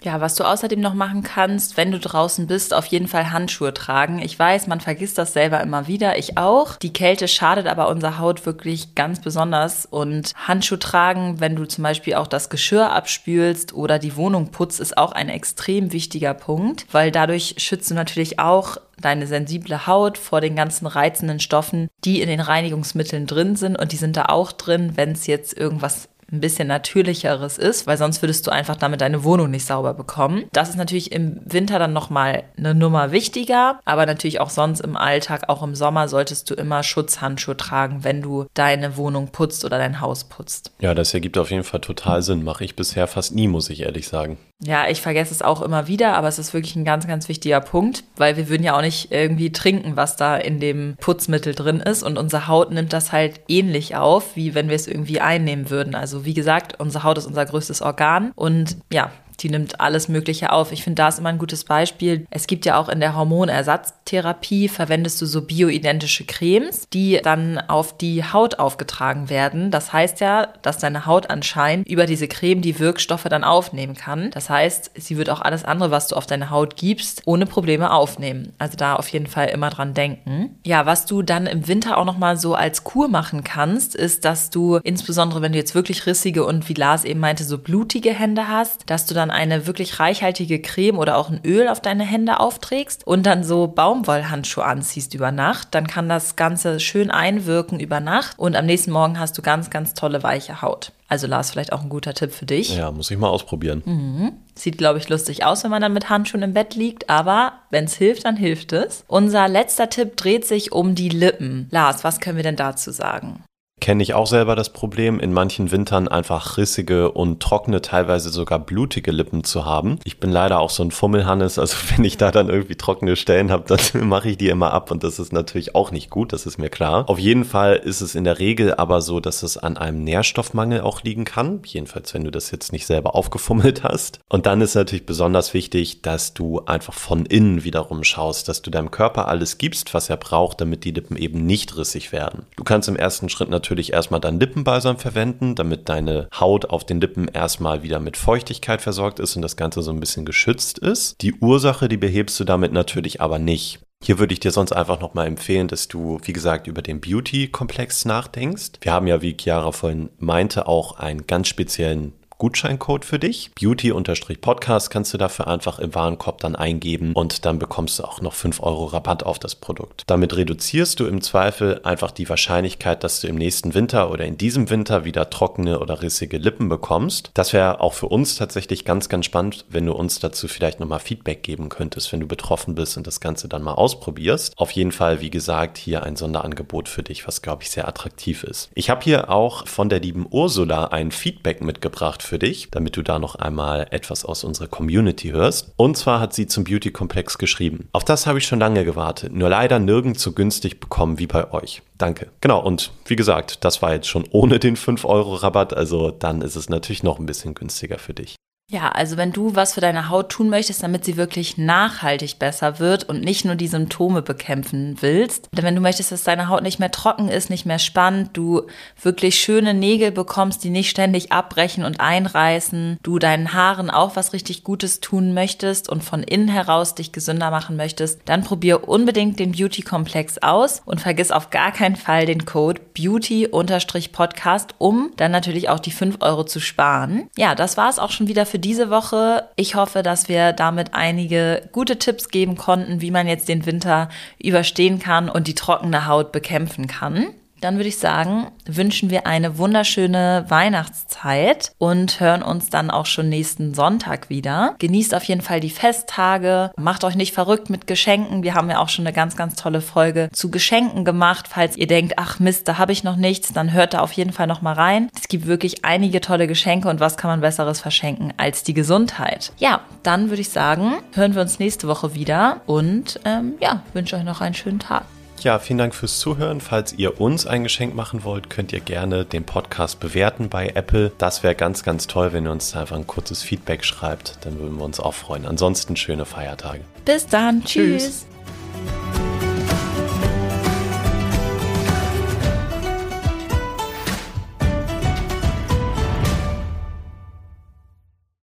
Ja, 0.03 0.21
was 0.21 0.35
du 0.35 0.45
außerdem 0.45 0.81
noch 0.81 0.95
machen 0.95 1.23
kannst, 1.23 1.77
wenn 1.77 1.93
du 1.93 1.99
draußen 1.99 2.47
bist, 2.47 2.73
auf 2.73 2.87
jeden 2.87 3.07
Fall 3.07 3.33
Handschuhe 3.33 3.75
tragen. 3.75 4.21
Ich 4.21 4.39
weiß, 4.39 4.67
man 4.67 4.81
vergisst 4.81 5.19
das 5.19 5.35
selber 5.35 5.61
immer 5.61 5.89
wieder, 5.89 6.17
ich 6.17 6.39
auch. 6.39 6.77
Die 6.77 6.93
Kälte 6.93 7.29
schadet 7.29 7.67
aber 7.67 7.89
unserer 7.89 8.19
Haut 8.19 8.47
wirklich 8.47 8.95
ganz 8.95 9.21
besonders. 9.21 9.85
Und 9.85 10.33
Handschuhe 10.49 10.79
tragen, 10.79 11.41
wenn 11.41 11.55
du 11.55 11.67
zum 11.67 11.85
Beispiel 11.85 12.15
auch 12.15 12.27
das 12.27 12.49
Geschirr 12.49 12.91
abspülst 12.93 13.75
oder 13.75 13.99
die 13.99 14.17
Wohnung 14.17 14.51
putzt, 14.51 14.81
ist 14.81 14.97
auch 14.97 15.13
ein 15.13 15.29
extrem 15.29 15.93
wichtiger 15.93 16.33
Punkt, 16.33 16.87
weil 16.93 17.11
dadurch 17.11 17.57
schützt 17.59 17.91
du 17.91 17.95
natürlich 17.95 18.39
auch 18.39 18.79
deine 18.99 19.27
sensible 19.27 19.87
Haut 19.87 20.17
vor 20.17 20.41
den 20.41 20.57
ganzen 20.57 20.87
reizenden 20.87 21.41
Stoffen, 21.41 21.89
die 22.05 22.23
in 22.23 22.29
den 22.29 22.41
Reinigungsmitteln 22.41 23.27
drin 23.27 23.57
sind. 23.57 23.79
Und 23.79 23.93
die 23.93 23.97
sind 23.97 24.17
da 24.17 24.27
auch 24.27 24.53
drin, 24.53 24.93
wenn 24.97 25.13
es 25.13 25.27
jetzt 25.27 25.57
irgendwas 25.57 26.09
ein 26.33 26.41
bisschen 26.41 26.69
natürlicheres 26.69 27.59
ist, 27.59 27.87
weil 27.87 27.99
sonst 27.99 28.23
würdest 28.23 28.47
du 28.47 28.51
einfach 28.51 28.77
damit 28.77 29.01
deine 29.01 29.25
Wohnung 29.25 29.51
nicht 29.51 29.67
sauber 29.67 29.95
bekommen. 29.95 30.45
Das 30.53 30.71
ist 30.71 30.77
natürlich 30.77 31.13
im 31.13 31.41
Winter 31.45 31.79
dann 31.79 31.93
nochmal 31.93 32.45
eine 32.57 32.75
Nummer 32.75 33.13
wichtiger, 33.13 33.81
aber 33.85 34.07
natürlich 34.07 34.41
auch 34.41 34.51
sonst 34.51 34.81
im 34.81 34.97
Alltag, 34.97 35.49
auch 35.49 35.63
im 35.63 35.75
Sommer 35.75 36.09
solltest 36.09 36.51
du 36.51 36.55
immer 36.55 36.83
Schutzhandschuhe 36.83 37.57
tragen, 37.57 38.05
wenn 38.05 38.23
du 38.23 38.47
deine 38.55 38.97
Wohnung 38.97 39.29
putzt 39.29 39.65
oder 39.65 39.79
dein 39.79 40.01
Haus 40.01 40.25
putzt. 40.25 40.73
Ja, 40.81 40.95
das 40.95 41.15
ergibt 41.15 41.39
auf 41.39 41.51
jeden 41.51 41.65
Fall 41.65 41.81
total 41.81 42.23
Sinn. 42.23 42.45
Mache 42.45 42.65
ich 42.65 42.77
bisher 42.77 43.07
fast 43.07 43.35
nie, 43.35 43.49
muss 43.49 43.71
ich 43.71 43.81
ehrlich 43.81 44.09
sagen. 44.09 44.39
Ja, 44.63 44.89
ich 44.89 45.01
vergesse 45.01 45.33
es 45.33 45.41
auch 45.41 45.63
immer 45.63 45.89
wieder, 45.89 46.15
aber 46.17 46.29
es 46.29 46.39
ist 46.39 46.53
wirklich 46.53 46.77
ein 46.77 46.85
ganz, 46.85 47.07
ganz 47.07 47.31
wichtiger 47.31 47.63
Punkt, 47.63 48.05
weil 48.17 48.37
wir 48.37 48.51
würden 48.51 48.63
ja 48.63 48.77
auch 48.77 48.83
nicht 48.83 49.11
irgendwie 49.11 49.53
trinken, 49.53 49.97
was 49.97 50.17
da 50.17 50.37
in 50.37 50.61
dem 50.61 50.97
Putzmittel 51.01 51.55
drin 51.55 51.81
ist 51.81 52.03
und 52.03 52.19
unsere 52.19 52.47
Haut 52.47 52.71
nimmt 52.71 52.93
das 52.93 53.11
halt 53.11 53.41
ähnlich 53.49 53.97
auf, 53.97 54.37
wie 54.37 54.55
wenn 54.55 54.69
wir 54.69 54.77
es 54.77 54.87
irgendwie 54.87 55.21
einnehmen 55.21 55.71
würden. 55.71 55.95
Also 55.95 56.20
wie 56.25 56.35
gesagt, 56.35 56.79
unsere 56.79 57.05
Haut 57.05 57.19
ist 57.19 57.27
unser 57.27 57.45
größtes 57.47 57.83
Organ. 57.83 58.33
Und 58.35 58.77
ja, 58.93 59.11
die 59.43 59.51
nimmt 59.51 59.81
alles 59.81 60.09
Mögliche 60.09 60.53
auf. 60.53 60.73
Ich 60.73 60.85
finde, 60.85 60.97
da 60.97 61.09
ist 61.09 61.19
immer 61.19 61.31
ein 61.31 61.39
gutes 61.39 61.65
Beispiel. 61.65 62.27
Es 62.31 62.47
gibt 62.47 62.65
ja 62.67 62.79
auch 62.79 62.89
in 62.89 63.01
der 63.01 63.17
Hormonersatztherapie, 63.17 64.69
verwendest 64.69 65.21
du 65.21 65.27
so 65.27 65.43
bioidentische 65.43 66.25
Cremes, 66.25 66.89
die 66.93 67.21
dann 67.23 67.59
auf 67.59 67.97
die 67.97 68.25
Haut 68.25 68.59
aufgetragen 68.59 69.31
werden. 69.31 69.71
Das 69.71 69.93
heißt 69.93 70.21
ja, 70.21 70.49
dass 70.63 70.79
deine 70.79 71.07
Haut 71.07 71.31
anscheinend 71.31 71.89
über 71.89 72.07
diese 72.07 72.29
Creme 72.29 72.61
die 72.61 72.79
Wirkstoffe 72.79 73.25
dann 73.25 73.45
aufnehmen 73.45 73.95
kann. 73.95 74.31
Das 74.33 74.51
heißt, 74.51 74.93
sie 74.95 75.17
wird 75.17 75.31
auch 75.31 75.41
alles 75.41 75.65
andere, 75.65 75.91
was 75.91 76.09
du 76.09 76.17
auf 76.17 76.27
deine 76.27 76.51
Haut 76.51 76.77
gibst, 76.77 77.23
ohne 77.25 77.47
Probleme 77.47 77.93
aufnehmen. 77.93 78.53
Also 78.59 78.77
da 78.77 78.97
auf 78.97 79.09
jeden 79.09 79.27
Fall 79.27 79.49
immer 79.49 79.71
dran 79.71 79.95
denken. 79.95 80.59
Ja, 80.65 80.87
was 80.87 81.07
du 81.07 81.23
dann 81.23 81.47
im 81.47 81.67
Winter 81.69 81.99
auch 81.99 82.05
nochmal 82.05 82.37
so 82.37 82.55
als 82.55 82.85
Kur 82.85 83.09
machen 83.09 83.45
kannst, 83.45 83.95
ist, 83.95 84.25
dass 84.25 84.51
du 84.51 84.77
insbesondere, 84.83 85.43
wenn 85.43 85.53
du 85.53 85.59
jetzt 85.59 85.75
wirklich 85.75 86.07
rissige 86.07 86.45
und 86.45 86.69
wie 86.69 86.75
Lars 86.75 87.05
eben 87.05 87.21
meinte, 87.21 87.45
so 87.45 87.59
blutige 87.59 88.13
Hände 88.13 88.49
hast, 88.49 88.89
dass 88.89 89.07
du 89.07 89.15
dann 89.15 89.30
dann 89.31 89.39
eine 89.39 89.67
wirklich 89.67 90.01
reichhaltige 90.01 90.61
Creme 90.61 90.99
oder 90.99 91.17
auch 91.17 91.31
ein 91.31 91.41
Öl 91.45 91.69
auf 91.69 91.81
deine 91.81 92.05
Hände 92.05 92.41
aufträgst 92.41 93.07
und 93.07 93.25
dann 93.25 93.45
so 93.45 93.69
Baumwollhandschuhe 93.69 94.65
anziehst 94.65 95.15
über 95.15 95.31
Nacht, 95.31 95.69
dann 95.73 95.87
kann 95.87 96.09
das 96.09 96.37
Ganze 96.37 96.81
schön 96.81 97.11
einwirken 97.11 97.81
über 97.81 98.01
Nacht 98.01 98.39
und 98.39 98.57
am 98.57 98.67
nächsten 98.67 98.91
Morgen 98.91 99.19
hast 99.19 99.39
du 99.39 99.43
ganz, 99.43 99.71
ganz 99.71 99.95
tolle 99.95 100.23
weiche 100.23 100.63
Haut. 100.63 100.93
Also 101.09 101.27
Lars, 101.27 101.51
vielleicht 101.51 101.73
auch 101.73 101.83
ein 101.83 101.89
guter 101.89 102.15
Tipp 102.15 102.33
für 102.33 102.47
dich. 102.47 102.77
Ja, 102.77 102.93
muss 102.93 103.11
ich 103.11 103.19
mal 103.19 103.29
ausprobieren. 103.29 103.83
Mhm. 103.85 104.33
Sieht, 104.55 104.79
glaube 104.79 104.99
ich, 104.99 105.09
lustig 105.09 105.45
aus, 105.45 105.65
wenn 105.65 105.71
man 105.71 105.83
dann 105.83 105.93
mit 105.93 106.09
Handschuhen 106.09 106.43
im 106.43 106.55
Bett 106.55 106.75
liegt, 106.75 107.11
aber 107.11 107.53
wenn 107.71 107.85
es 107.85 107.95
hilft, 107.95 108.25
dann 108.25 108.37
hilft 108.37 108.73
es. 108.73 109.05
Unser 109.09 109.49
letzter 109.49 109.89
Tipp 109.91 110.17
dreht 110.17 110.47
sich 110.47 110.73
um 110.73 110.95
die 110.95 111.09
Lippen. 111.09 111.69
Lars, 111.71 112.05
was 112.05 112.21
können 112.21 112.37
wir 112.37 112.45
denn 112.45 112.57
dazu 112.57 112.93
sagen? 112.93 113.43
Kenne 113.81 114.03
ich 114.03 114.13
auch 114.13 114.27
selber 114.27 114.57
das 114.57 114.69
Problem, 114.69 115.19
in 115.21 115.33
manchen 115.33 115.71
Wintern 115.71 116.07
einfach 116.07 116.59
rissige 116.59 117.11
und 117.13 117.41
trockene, 117.41 117.81
teilweise 117.81 118.29
sogar 118.29 118.59
blutige 118.59 119.11
Lippen 119.11 119.43
zu 119.43 119.65
haben. 119.65 119.99
Ich 120.05 120.21
bin 120.21 120.31
leider 120.31 120.61
auch 120.61 120.69
so 120.69 120.83
ein 120.83 120.91
Fummelhannes, 120.91 121.59
also 121.59 121.77
wenn 121.97 122.05
ich 122.05 122.19
da 122.19 122.31
dann 122.31 122.51
irgendwie 122.51 122.77
trockene 122.77 123.17
Stellen 123.17 123.51
habe, 123.51 123.65
dann 123.67 123.81
mache 124.09 124.29
ich 124.29 124.37
die 124.37 124.49
immer 124.49 124.75
ab 124.75 124.91
und 124.91 125.03
das 125.03 125.19
ist 125.19 125.33
natürlich 125.33 125.75
auch 125.75 125.91
nicht 125.93 126.11
gut, 126.11 126.35
das 126.35 126.45
ist 126.45 126.59
mir 126.59 126.69
klar. 126.69 127.09
Auf 127.09 127.19
jeden 127.19 127.45
Fall 127.45 127.77
ist 127.77 128.03
es 128.03 128.15
in 128.15 128.25
der 128.25 128.39
Regel 128.39 128.75
aber 128.75 129.01
so, 129.01 129.19
dass 129.19 129.43
es 129.43 129.57
an 129.57 129.79
einem 129.79 130.05
Nährstoffmangel 130.05 130.83
auch 130.83 131.03
liegen 131.03 131.25
kann, 131.25 131.61
jedenfalls 131.65 132.13
wenn 132.13 132.25
du 132.25 132.31
das 132.31 132.51
jetzt 132.51 132.73
nicht 132.73 132.87
selber 132.87 133.15
aufgefummelt 133.15 133.83
hast. 133.83 134.21
Und 134.29 134.45
dann 134.45 134.61
ist 134.61 134.75
natürlich 134.75 135.07
besonders 135.07 135.55
wichtig, 135.55 136.03
dass 136.03 136.35
du 136.35 136.61
einfach 136.67 136.95
von 136.95 137.25
innen 137.25 137.65
wiederum 137.65 138.05
schaust, 138.05 138.49
dass 138.49 138.61
du 138.61 138.71
deinem 138.71 138.91
Körper 138.91 139.29
alles 139.29 139.57
gibst, 139.57 139.95
was 139.95 140.11
er 140.11 140.19
braucht, 140.19 140.61
damit 140.61 140.85
die 140.85 140.91
Lippen 140.91 141.17
eben 141.17 141.47
nicht 141.47 141.79
rissig 141.79 142.13
werden. 142.13 142.45
Du 142.57 142.65
kannst 142.65 142.87
im 142.89 142.97
ersten 142.97 143.31
Schritt 143.31 143.49
natürlich 143.49 143.70
natürlich 143.71 143.93
erstmal 143.93 144.21
dein 144.21 144.41
Lippenbalsam 144.41 144.99
verwenden, 144.99 145.55
damit 145.55 145.89
deine 145.89 146.29
Haut 146.35 146.67
auf 146.67 146.85
den 146.85 147.01
Lippen 147.01 147.29
erstmal 147.29 147.85
wieder 147.85 148.01
mit 148.01 148.17
Feuchtigkeit 148.17 148.83
versorgt 148.83 149.21
ist 149.21 149.37
und 149.37 149.43
das 149.43 149.57
Ganze 149.57 149.83
so 149.83 149.93
ein 149.93 150.01
bisschen 150.01 150.25
geschützt 150.25 150.81
ist. 150.81 151.23
Die 151.23 151.35
Ursache, 151.35 151.89
die 151.89 151.97
behebst 151.97 152.41
du 152.41 152.45
damit 152.45 152.73
natürlich 152.73 153.21
aber 153.21 153.39
nicht. 153.39 153.79
Hier 154.03 154.19
würde 154.19 154.33
ich 154.33 154.41
dir 154.41 154.51
sonst 154.51 154.73
einfach 154.73 154.99
nochmal 154.99 155.29
empfehlen, 155.29 155.69
dass 155.69 155.87
du, 155.87 156.19
wie 156.25 156.33
gesagt, 156.33 156.67
über 156.67 156.83
den 156.83 157.01
Beauty-Komplex 157.01 158.07
nachdenkst. 158.07 158.81
Wir 158.81 158.93
haben 158.93 159.07
ja, 159.07 159.23
wie 159.23 159.37
Chiara 159.39 159.71
vorhin 159.71 160.11
meinte, 160.19 160.67
auch 160.67 160.99
einen 160.99 161.29
ganz 161.29 161.47
speziellen 161.47 162.15
Gutscheincode 162.41 163.05
für 163.05 163.19
dich. 163.19 163.51
Beauty-Podcast 163.55 164.89
kannst 164.91 165.13
du 165.13 165.19
dafür 165.19 165.47
einfach 165.47 165.79
im 165.79 165.95
Warenkorb 165.95 166.41
dann 166.41 166.57
eingeben 166.57 167.13
und 167.13 167.45
dann 167.45 167.59
bekommst 167.59 167.99
du 167.99 168.05
auch 168.05 168.23
noch 168.23 168.33
5 168.33 168.63
Euro 168.63 168.87
Rabatt 168.87 169.25
auf 169.25 169.39
das 169.39 169.55
Produkt. 169.55 170.05
Damit 170.07 170.35
reduzierst 170.35 170.99
du 170.99 171.07
im 171.07 171.21
Zweifel 171.21 171.83
einfach 171.85 172.11
die 172.11 172.31
Wahrscheinlichkeit, 172.31 173.05
dass 173.05 173.21
du 173.21 173.27
im 173.27 173.37
nächsten 173.37 173.75
Winter 173.75 174.11
oder 174.11 174.25
in 174.25 174.39
diesem 174.39 174.71
Winter 174.71 175.05
wieder 175.05 175.29
trockene 175.29 175.81
oder 175.81 176.01
rissige 176.01 176.39
Lippen 176.39 176.71
bekommst. 176.71 177.31
Das 177.35 177.53
wäre 177.53 177.81
auch 177.81 177.93
für 177.93 178.07
uns 178.07 178.37
tatsächlich 178.37 178.87
ganz, 178.87 179.11
ganz 179.11 179.27
spannend, 179.27 179.67
wenn 179.69 179.85
du 179.85 179.93
uns 179.93 180.19
dazu 180.19 180.49
vielleicht 180.49 180.81
nochmal 180.81 181.01
Feedback 181.01 181.43
geben 181.43 181.69
könntest, 181.69 182.11
wenn 182.11 182.21
du 182.21 182.27
betroffen 182.27 182.75
bist 182.75 182.97
und 182.97 183.07
das 183.07 183.21
Ganze 183.21 183.49
dann 183.49 183.63
mal 183.63 183.75
ausprobierst. 183.75 184.55
Auf 184.57 184.71
jeden 184.71 184.93
Fall, 184.93 185.21
wie 185.21 185.29
gesagt, 185.29 185.77
hier 185.77 186.05
ein 186.05 186.17
Sonderangebot 186.17 186.89
für 186.89 187.03
dich, 187.03 187.27
was 187.27 187.43
glaube 187.43 187.65
ich 187.65 187.71
sehr 187.71 187.87
attraktiv 187.87 188.45
ist. 188.45 188.71
Ich 188.75 188.89
habe 188.89 189.05
hier 189.05 189.29
auch 189.29 189.69
von 189.69 189.91
der 189.91 190.01
lieben 190.01 190.27
Ursula 190.31 190.87
ein 190.87 191.11
Feedback 191.11 191.61
mitgebracht 191.61 192.30
für 192.31 192.39
dich, 192.39 192.69
damit 192.71 192.97
du 192.97 193.03
da 193.03 193.19
noch 193.19 193.35
einmal 193.35 193.89
etwas 193.91 194.25
aus 194.25 194.45
unserer 194.45 194.69
Community 194.69 195.31
hörst. 195.31 195.73
Und 195.77 195.97
zwar 195.97 196.21
hat 196.21 196.33
sie 196.33 196.47
zum 196.47 196.63
Beauty-Komplex 196.63 197.39
geschrieben. 197.39 197.89
Auf 197.93 198.05
das 198.05 198.27
habe 198.27 198.39
ich 198.39 198.47
schon 198.47 198.61
lange 198.61 198.85
gewartet, 198.85 199.33
nur 199.33 199.49
leider 199.49 199.81
nirgends 199.81 200.23
so 200.23 200.31
günstig 200.31 200.79
bekommen 200.79 201.19
wie 201.19 201.27
bei 201.27 201.53
euch. 201.53 201.83
Danke. 201.99 202.29
Genau, 202.41 202.61
und 202.61 202.93
wie 203.05 203.17
gesagt, 203.17 203.65
das 203.65 203.83
war 203.83 203.93
jetzt 203.95 204.07
schon 204.09 204.25
ohne 204.31 204.61
den 204.61 204.77
5-Euro-Rabatt, 204.77 205.75
also 205.75 206.13
dann 206.13 206.41
ist 206.41 206.55
es 206.55 206.69
natürlich 206.69 207.03
noch 207.03 207.19
ein 207.19 207.27
bisschen 207.27 207.55
günstiger 207.55 207.99
für 207.99 208.15
dich. 208.15 208.37
Ja, 208.71 208.91
also 208.91 209.17
wenn 209.17 209.33
du 209.33 209.57
was 209.57 209.75
für 209.75 209.81
deine 209.81 210.11
Haut 210.11 210.29
tun 210.29 210.49
möchtest, 210.49 210.85
damit 210.85 211.05
sie 211.05 211.17
wirklich 211.17 211.59
nachhaltig 211.59 212.39
besser 212.39 212.79
wird 212.79 213.03
und 213.03 213.21
nicht 213.21 213.45
nur 213.45 213.57
die 213.57 213.67
Symptome 213.67 214.23
bekämpfen 214.23 214.97
willst, 215.01 215.49
denn 215.53 215.65
wenn 215.65 215.75
du 215.75 215.81
möchtest, 215.81 216.13
dass 216.13 216.23
deine 216.23 216.47
Haut 216.47 216.63
nicht 216.63 216.79
mehr 216.79 216.93
trocken 216.93 217.29
ist, 217.29 217.51
nicht 217.51 217.67
mehr 217.67 217.81
spannt, 217.81 218.31
du 218.35 218.63
wirklich 219.03 219.41
schöne 219.41 219.75
Nägel 219.75 220.13
bekommst, 220.13 220.63
die 220.63 220.71
nicht 220.71 220.89
ständig 220.89 221.33
abbrechen 221.33 221.85
und 221.85 221.99
einreißen, 221.99 223.01
du 223.03 223.19
deinen 223.19 223.55
Haaren 223.55 223.91
auch 223.91 224.15
was 224.15 224.33
richtig 224.33 224.63
Gutes 224.63 225.01
tun 225.01 225.35
möchtest 225.35 225.89
und 225.89 226.05
von 226.05 226.23
innen 226.23 226.49
heraus 226.49 226.95
dich 226.95 227.11
gesünder 227.11 227.51
machen 227.51 227.75
möchtest, 227.75 228.21
dann 228.27 228.45
probier 228.45 228.89
unbedingt 228.89 229.41
den 229.41 229.51
Beauty 229.51 229.83
Komplex 229.83 230.39
aus 230.39 230.81
und 230.85 231.01
vergiss 231.01 231.33
auf 231.33 231.51
gar 231.51 231.73
keinen 231.73 231.97
Fall 231.97 232.25
den 232.25 232.45
Code 232.45 232.81
Beauty-Podcast, 232.95 234.75
um 234.79 235.13
dann 235.17 235.31
natürlich 235.33 235.69
auch 235.69 235.81
die 235.81 235.91
5 235.91 236.19
Euro 236.21 236.45
zu 236.45 236.61
sparen. 236.61 237.29
Ja, 237.37 237.55
das 237.55 237.77
war 237.77 237.89
es 237.89 237.99
auch 237.99 238.11
schon 238.11 238.29
wieder 238.29 238.47
für 238.47 238.59
diese 238.59 238.91
Woche. 238.91 239.49
Ich 239.57 239.75
hoffe, 239.75 240.03
dass 240.03 240.29
wir 240.29 240.53
damit 240.53 240.95
einige 240.95 241.69
gute 241.73 241.99
Tipps 241.99 242.29
geben 242.29 242.57
konnten, 242.57 243.01
wie 243.01 243.11
man 243.11 243.27
jetzt 243.27 243.49
den 243.49 243.67
Winter 243.67 244.09
überstehen 244.39 244.99
kann 244.99 245.29
und 245.29 245.47
die 245.47 245.55
trockene 245.55 246.07
Haut 246.07 246.33
bekämpfen 246.33 246.87
kann. 246.87 247.27
Dann 247.61 247.77
würde 247.77 247.89
ich 247.89 247.99
sagen, 247.99 248.49
wünschen 248.67 249.11
wir 249.11 249.27
eine 249.27 249.59
wunderschöne 249.59 250.47
Weihnachtszeit 250.49 251.73
und 251.79 252.21
hören 252.21 252.43
uns 252.43 252.71
dann 252.71 252.91
auch 252.91 253.07
schon 253.07 253.29
nächsten 253.29 253.75
Sonntag 253.75 254.31
wieder. 254.31 254.75
Genießt 254.79 255.15
auf 255.15 255.25
jeden 255.25 255.43
Fall 255.43 255.61
die 255.61 255.71
Festtage, 255.71 256.71
macht 256.77 257.05
euch 257.05 257.17
nicht 257.17 257.35
verrückt 257.35 257.71
mit 257.71 257.87
Geschenken. 257.87 258.43
Wir 258.43 258.55
haben 258.55 258.71
ja 258.71 258.79
auch 258.79 258.89
schon 258.89 259.07
eine 259.07 259.15
ganz, 259.15 259.37
ganz 259.37 259.57
tolle 259.57 259.81
Folge 259.81 260.31
zu 260.33 260.51
Geschenken 260.51 261.05
gemacht. 261.05 261.47
Falls 261.49 261.77
ihr 261.77 261.87
denkt, 261.87 262.15
ach 262.17 262.39
Mist, 262.39 262.67
da 262.69 262.79
habe 262.79 262.93
ich 262.93 263.05
noch 263.05 263.17
nichts, 263.17 263.53
dann 263.53 263.73
hört 263.73 263.95
da 263.95 264.01
auf 264.01 264.13
jeden 264.13 264.33
Fall 264.33 264.47
noch 264.47 264.63
mal 264.63 264.75
rein. 264.75 265.11
Es 265.15 265.29
gibt 265.29 265.47
wirklich 265.47 265.85
einige 265.85 266.21
tolle 266.21 266.47
Geschenke 266.47 266.89
und 266.89 267.01
was 267.01 267.17
kann 267.17 267.31
man 267.31 267.41
besseres 267.41 267.81
verschenken 267.81 268.33
als 268.37 268.63
die 268.63 268.75
Gesundheit? 268.75 269.53
Ja, 269.59 269.81
dann 270.03 270.31
würde 270.31 270.41
ich 270.41 270.49
sagen, 270.49 270.95
hören 271.13 271.35
wir 271.35 271.43
uns 271.43 271.59
nächste 271.59 271.89
Woche 271.89 272.15
wieder 272.15 272.61
und 272.67 273.21
ähm, 273.25 273.55
ja, 273.61 273.83
wünsche 273.93 274.17
euch 274.17 274.25
noch 274.25 274.41
einen 274.41 274.55
schönen 274.55 274.79
Tag. 274.79 275.05
Ja, 275.43 275.59
vielen 275.59 275.79
Dank 275.79 275.95
fürs 275.95 276.19
Zuhören. 276.19 276.61
Falls 276.61 276.93
ihr 276.93 277.19
uns 277.21 277.47
ein 277.47 277.63
Geschenk 277.63 277.95
machen 277.95 278.25
wollt, 278.25 278.51
könnt 278.51 278.73
ihr 278.75 278.81
gerne 278.81 279.25
den 279.25 279.45
Podcast 279.45 279.99
bewerten 279.99 280.51
bei 280.51 280.69
Apple. 280.69 281.13
Das 281.17 281.43
wäre 281.43 281.55
ganz, 281.55 281.83
ganz 281.83 282.07
toll, 282.07 282.35
wenn 282.35 282.47
ihr 282.47 282.53
uns 282.53 282.77
einfach 282.77 282.97
ein 282.97 283.07
kurzes 283.07 283.43
Feedback 283.43 283.85
schreibt. 283.85 284.39
Dann 284.43 284.59
würden 284.59 284.77
wir 284.77 284.85
uns 284.85 285.01
auch 285.01 285.15
freuen. 285.15 285.47
Ansonsten 285.47 285.97
schöne 285.97 286.27
Feiertage. 286.27 286.83
Bis 287.07 287.27
dann. 287.27 287.65
Tschüss. 287.65 288.03
Tschüss. 288.03 288.27